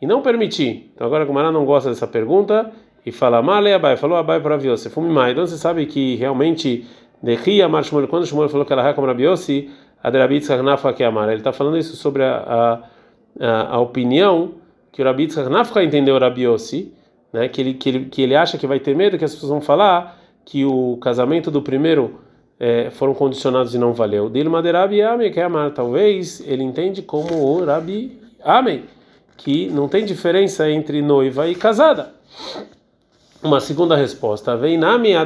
e 0.00 0.06
não 0.06 0.20
permitir. 0.20 0.90
Então 0.94 1.06
agora 1.06 1.24
o 1.24 1.32
Mará 1.32 1.50
não 1.50 1.64
gosta 1.64 1.88
dessa 1.88 2.06
pergunta 2.06 2.70
e 3.04 3.10
fala 3.10 3.42
Male 3.42 3.72
Abai, 3.72 3.96
falou 3.96 4.16
Abai 4.16 4.40
para 4.40 4.56
Rabiossi, 4.56 4.90
fume 4.90 5.08
mais. 5.10 5.32
Então 5.32 5.46
você 5.46 5.56
sabe 5.56 5.86
que 5.86 6.16
realmente 6.16 6.86
Dechia 7.22 7.66
Amar 7.66 7.84
Shmuel, 7.84 8.08
quando 8.08 8.26
Shmuel 8.26 8.48
falou 8.48 8.66
que 8.66 8.72
ela 8.72 8.86
é 8.86 8.92
como 8.92 9.06
Rabiossi, 9.06 9.70
Aderabitz 10.02 10.50
Harnafka 10.50 10.92
que 10.92 11.02
amar. 11.02 11.28
Ele 11.30 11.38
está 11.38 11.52
falando 11.52 11.78
isso 11.78 11.96
sobre 11.96 12.22
a, 12.22 12.82
a, 13.40 13.76
a, 13.76 13.80
opinião 13.80 14.52
que 14.92 15.00
o 15.00 15.04
Rabitz 15.04 15.38
Harnafka 15.38 15.82
entendeu 15.82 16.18
Rabiossi, 16.18 16.92
né? 17.32 17.48
Que 17.48 17.62
ele, 17.62 17.74
que, 17.74 17.88
ele, 17.88 18.04
que 18.04 18.20
ele 18.20 18.36
acha 18.36 18.58
que 18.58 18.66
vai 18.66 18.78
ter 18.78 18.94
medo 18.94 19.16
que 19.16 19.24
as 19.24 19.32
pessoas 19.32 19.50
vão 19.50 19.62
falar 19.62 20.20
que 20.44 20.62
o 20.66 20.98
casamento 20.98 21.50
do 21.50 21.62
primeiro 21.62 22.20
é, 22.58 22.90
foram 22.90 23.14
condicionados 23.14 23.74
e 23.74 23.78
não 23.78 23.92
valeu. 23.92 24.28
Dilma 24.28 24.62
de 24.62 24.70
Rabi 24.70 25.02
Amei 25.02 25.30
que 25.30 25.40
amar. 25.40 25.72
Talvez 25.72 26.40
ele 26.46 26.62
entende 26.62 27.02
como 27.02 27.34
o 27.34 27.64
Rabi 27.64 28.20
Amei, 28.42 28.84
que 29.36 29.68
não 29.68 29.88
tem 29.88 30.04
diferença 30.04 30.70
entre 30.70 31.02
noiva 31.02 31.48
e 31.48 31.54
casada 31.54 32.14
uma 33.44 33.60
segunda 33.60 33.94
resposta. 33.94 34.56
Vem 34.56 34.78
na 34.78 34.96
minha 34.96 35.22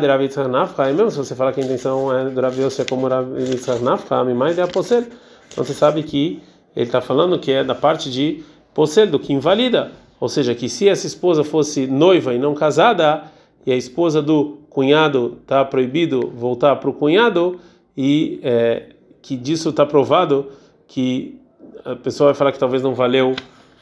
Nafka, 0.49 0.85
mesmo 0.87 1.11
se 1.13 1.17
você 1.17 1.37
falar 1.37 1.53
que 1.53 1.61
a 1.61 1.65
intenção 1.65 2.13
é 2.13 2.71
ser 2.71 2.85
como 2.85 3.09
Nafka, 3.09 4.25
mais 4.25 4.57
de 4.57 4.61
aposel. 4.61 5.05
Então 5.53 5.65
você 5.65 5.73
sabe 5.73 6.03
que 6.03 6.43
ele 6.75 6.87
está 6.87 7.01
falando 7.01 7.39
que 7.39 7.53
é 7.53 7.63
da 7.63 7.77
parte 7.77 8.11
de 8.11 8.43
posel, 8.75 9.07
do 9.07 9.21
que 9.21 9.33
invalida. 9.33 9.93
Ou 10.21 10.29
seja, 10.29 10.53
que 10.53 10.69
se 10.69 10.89
essa 10.89 11.07
esposa 11.07 11.45
fosse 11.45 11.87
noiva 11.87 12.35
e 12.35 12.39
não 12.39 12.55
casada, 12.55 13.23
e 13.65 13.71
a 13.71 13.77
esposa 13.77 14.21
do 14.21 14.59
cunhado 14.79 15.39
está 15.43 15.65
proibido 15.65 16.31
voltar 16.33 16.77
para 16.77 16.89
o 16.89 16.93
cunhado, 16.93 17.59
e 17.97 18.39
é, 18.45 18.91
que 19.21 19.37
disso 19.37 19.71
está 19.71 19.85
provado 19.85 20.47
que 20.87 21.41
a 21.85 21.97
pessoa 21.97 22.29
vai 22.29 22.35
falar 22.35 22.53
que 22.53 22.61
talvez 22.61 22.81
não 22.81 22.95
valeu 22.95 23.35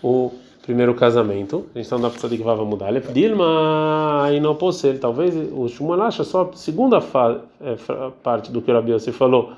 o 0.02 0.32
primeiro 0.62 0.94
casamento. 0.94 1.66
A 1.74 1.78
gente 1.78 1.84
está 1.84 1.98
na 1.98 2.08
pessoa 2.08 2.30
que 2.30 2.42
vai 2.42 2.56
mudar. 2.56 2.90
Dilma 3.12 4.30
e 4.32 4.40
não 4.40 4.72
ser. 4.72 4.98
Talvez 4.98 5.34
o 5.52 5.68
Shmuel 5.68 6.00
acha 6.00 6.24
só 6.24 6.50
a 6.50 6.56
segunda 6.56 6.96
é, 6.96 7.76
parte 8.22 8.50
do 8.50 8.62
que 8.62 8.70
o 8.70 8.74
Rabi 8.74 8.92
Yossi 8.92 9.12
falou. 9.12 9.52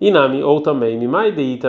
Inami, 0.00 0.42
ou 0.42 0.62
também, 0.62 0.98
Mimai 0.98 1.30
deita. 1.30 1.68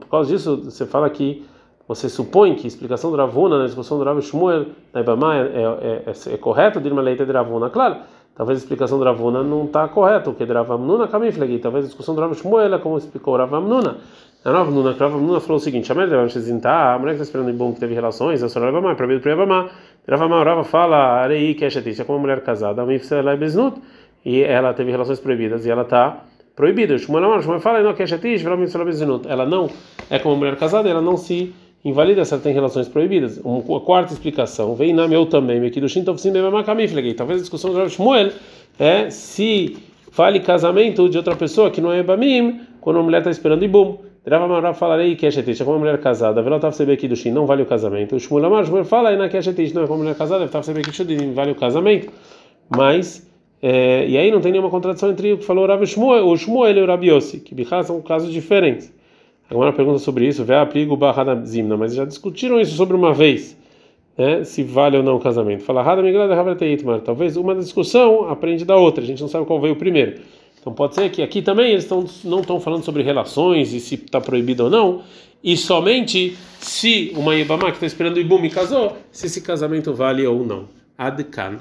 Por 0.00 0.08
causa 0.08 0.32
disso, 0.32 0.62
você 0.64 0.84
fala 0.84 1.08
que 1.08 1.44
você 1.88 2.08
supõe 2.08 2.54
que 2.54 2.66
a 2.66 2.68
explicação 2.68 3.10
do 3.10 3.16
Ravuna 3.16 3.58
na 3.58 3.66
discussão 3.66 3.98
do 3.98 4.04
Rabi 4.04 4.22
Shmuel 4.22 4.66
na 4.92 5.00
Ibama 5.00 5.36
é, 5.36 5.40
é, 5.40 6.02
é, 6.06 6.34
é 6.34 6.36
correta, 6.36 6.80
de 6.80 7.32
Ravuna. 7.32 7.70
Claro, 7.70 7.96
talvez 8.34 8.58
a 8.58 8.62
explicação 8.62 8.98
do 8.98 9.04
Ravuna 9.04 9.42
não 9.42 9.64
está 9.64 9.86
correta, 9.88 10.30
o 10.30 10.34
que 10.34 10.42
é 10.42 10.46
de 10.46 10.52
Ravamnuna, 10.52 11.06
Kamiflegi. 11.08 11.58
Talvez 11.58 11.84
a 11.84 11.88
discussão 11.88 12.14
do 12.14 12.20
Rabi 12.20 12.34
Shmuel 12.34 12.74
é 12.74 12.78
como 12.78 12.98
explicou 12.98 13.34
o 13.34 13.36
Rav 13.36 13.52
Nuna, 13.52 13.98
a 14.44 14.52
Rav 14.52 14.70
Nuna 14.70 14.94
falou 15.40 15.56
o 15.56 15.58
seguinte: 15.58 15.90
a 15.90 15.94
mulher 15.94 16.08
a 16.14 16.98
mulher 16.98 17.16
que 17.16 17.22
está 17.22 17.24
esperando 17.24 17.50
em 17.50 17.56
bom 17.56 17.72
que 17.72 17.80
teve 17.80 17.94
relações, 17.94 18.42
a 18.42 18.48
senhora 18.48 18.70
Ravamá, 18.70 18.94
proibido 18.94 19.20
para 19.20 19.34
Ravamá. 19.34 19.70
Ravamá, 20.08 20.44
Rava 20.44 20.62
fala, 20.62 20.96
Arei, 21.20 21.54
que 21.54 21.64
é 21.64 21.68
é 21.68 22.04
como 22.04 22.18
uma 22.18 22.22
mulher 22.22 22.42
casada, 22.42 22.86
Mifsela 22.86 23.34
e 23.34 23.36
Beznut, 23.36 23.80
e 24.24 24.42
ela 24.42 24.72
teve 24.72 24.92
relações 24.92 25.18
proibidas 25.18 25.66
e 25.66 25.70
ela 25.70 25.82
está 25.82 26.22
proibida. 26.54 26.96
Shmuel 26.96 27.42
Shmuel 27.42 27.58
fala, 27.58 27.82
não, 27.82 27.90
é 27.90 28.06
chatice, 28.06 28.44
Vala 28.44 28.56
Mifsela. 28.56 28.84
Ela 29.28 29.44
não 29.44 29.68
é 30.08 30.20
como 30.20 30.34
uma 30.34 30.38
mulher 30.38 30.56
casada, 30.56 30.88
ela 30.88 31.02
não 31.02 31.16
se 31.16 31.52
invalida 31.86 32.24
se 32.24 32.34
ela 32.34 32.42
tem 32.42 32.52
relações 32.52 32.88
proibidas. 32.88 33.40
Uma 33.44 33.80
quarta 33.80 34.12
explicação, 34.12 34.74
vem 34.74 34.92
na 34.92 35.06
meu 35.06 35.24
também, 35.24 35.60
me 35.60 35.68
aqui 35.68 35.80
do 35.80 35.88
Shinto, 35.88 36.16
sim, 36.18 36.32
Talvez 37.16 37.38
a 37.38 37.42
discussão 37.42 37.70
do 37.70 37.78
Rav 37.78 37.88
Shmuel 37.88 38.32
é 38.78 39.08
se 39.08 39.76
fale 40.10 40.40
casamento 40.40 41.08
de 41.08 41.16
outra 41.16 41.36
pessoa 41.36 41.70
que 41.70 41.80
não 41.80 41.92
é 41.92 42.02
Bamim, 42.02 42.60
quando 42.80 42.96
uma 42.96 43.04
mulher 43.04 43.18
está 43.18 43.30
esperando 43.30 43.64
Ibum. 43.64 43.98
Rava 44.28 44.48
Marav 44.48 44.76
falarei 44.76 45.14
que 45.14 45.24
é 45.24 45.30
chetish, 45.30 45.60
é 45.60 45.64
uma 45.64 45.78
mulher 45.78 46.00
casada. 46.00 46.42
Vela 46.42 46.56
estava 46.56 46.72
saber 46.72 46.94
aqui 46.94 47.06
do 47.06 47.14
Shin, 47.14 47.30
não 47.30 47.46
vale 47.46 47.62
o 47.62 47.66
casamento. 47.66 48.16
O 48.16 48.18
Shmuel 48.18 48.46
Amar, 48.46 48.66
Shmuel 48.66 48.84
fala 48.84 49.10
aí 49.10 49.16
na 49.16 49.28
que 49.28 49.36
é 49.36 49.42
chetish, 49.42 49.72
não 49.72 49.82
é 49.82 49.84
uma 49.84 49.96
mulher 49.96 50.16
casada, 50.16 50.44
estava 50.44 50.64
saber 50.64 50.80
aqui 50.80 51.04
do 51.04 51.32
vale 51.32 51.52
o 51.52 51.54
casamento. 51.54 52.12
Mas, 52.68 53.30
é, 53.62 54.04
e 54.08 54.18
aí 54.18 54.32
não 54.32 54.40
tem 54.40 54.50
nenhuma 54.50 54.68
contradição 54.68 55.10
entre 55.10 55.32
o 55.34 55.38
que 55.38 55.44
falou 55.44 55.62
o 55.62 55.68
Rav 55.68 55.86
Shmuel, 55.86 56.26
o 56.26 56.36
Shmuel 56.36 56.76
e 56.76 56.82
o 56.82 56.86
Rabi 56.86 57.10
Yossi, 57.10 57.38
que 57.38 57.54
bichá 57.54 57.84
são 57.84 58.02
casos 58.02 58.32
diferentes. 58.32 58.92
Agora 59.50 59.72
pergunta 59.72 59.98
sobre 59.98 60.26
isso, 60.26 60.44
vê 60.44 60.54
a 60.54 60.66
pligo 60.66 60.96
barra 60.96 61.34
zimna, 61.44 61.76
mas 61.76 61.94
já 61.94 62.04
discutiram 62.04 62.60
isso 62.60 62.74
sobre 62.76 62.96
uma 62.96 63.12
vez. 63.12 63.56
Né, 64.18 64.44
se 64.44 64.62
vale 64.62 64.96
ou 64.96 65.02
não 65.02 65.16
o 65.16 65.20
casamento. 65.20 65.62
Fala, 65.62 65.82
Rada 65.82 66.02
Migrada 66.02 66.34
Havrateit, 66.34 66.82
talvez 67.04 67.36
uma 67.36 67.54
discussão 67.54 68.30
aprende 68.30 68.64
da 68.64 68.74
outra, 68.74 69.04
a 69.04 69.06
gente 69.06 69.20
não 69.20 69.28
sabe 69.28 69.44
qual 69.44 69.60
veio 69.60 69.76
primeiro. 69.76 70.20
Então 70.58 70.72
pode 70.72 70.94
ser 70.94 71.10
que 71.10 71.22
aqui 71.22 71.42
também 71.42 71.72
eles 71.72 71.84
tão, 71.84 72.04
não 72.24 72.40
estão 72.40 72.58
falando 72.58 72.82
sobre 72.82 73.02
relações 73.02 73.72
e 73.74 73.78
se 73.78 73.94
está 73.94 74.20
proibido 74.20 74.64
ou 74.64 74.70
não, 74.70 75.02
e 75.44 75.56
somente 75.56 76.36
se 76.58 77.12
uma 77.14 77.36
Ibama 77.36 77.66
que 77.66 77.76
está 77.76 77.86
esperando 77.86 78.16
o 78.16 78.20
Ibum 78.20 78.48
casou, 78.48 78.96
se 79.12 79.26
esse 79.26 79.42
casamento 79.42 79.92
vale 79.92 80.26
ou 80.26 80.44
não. 80.44 80.64
Adkan. 80.98 81.58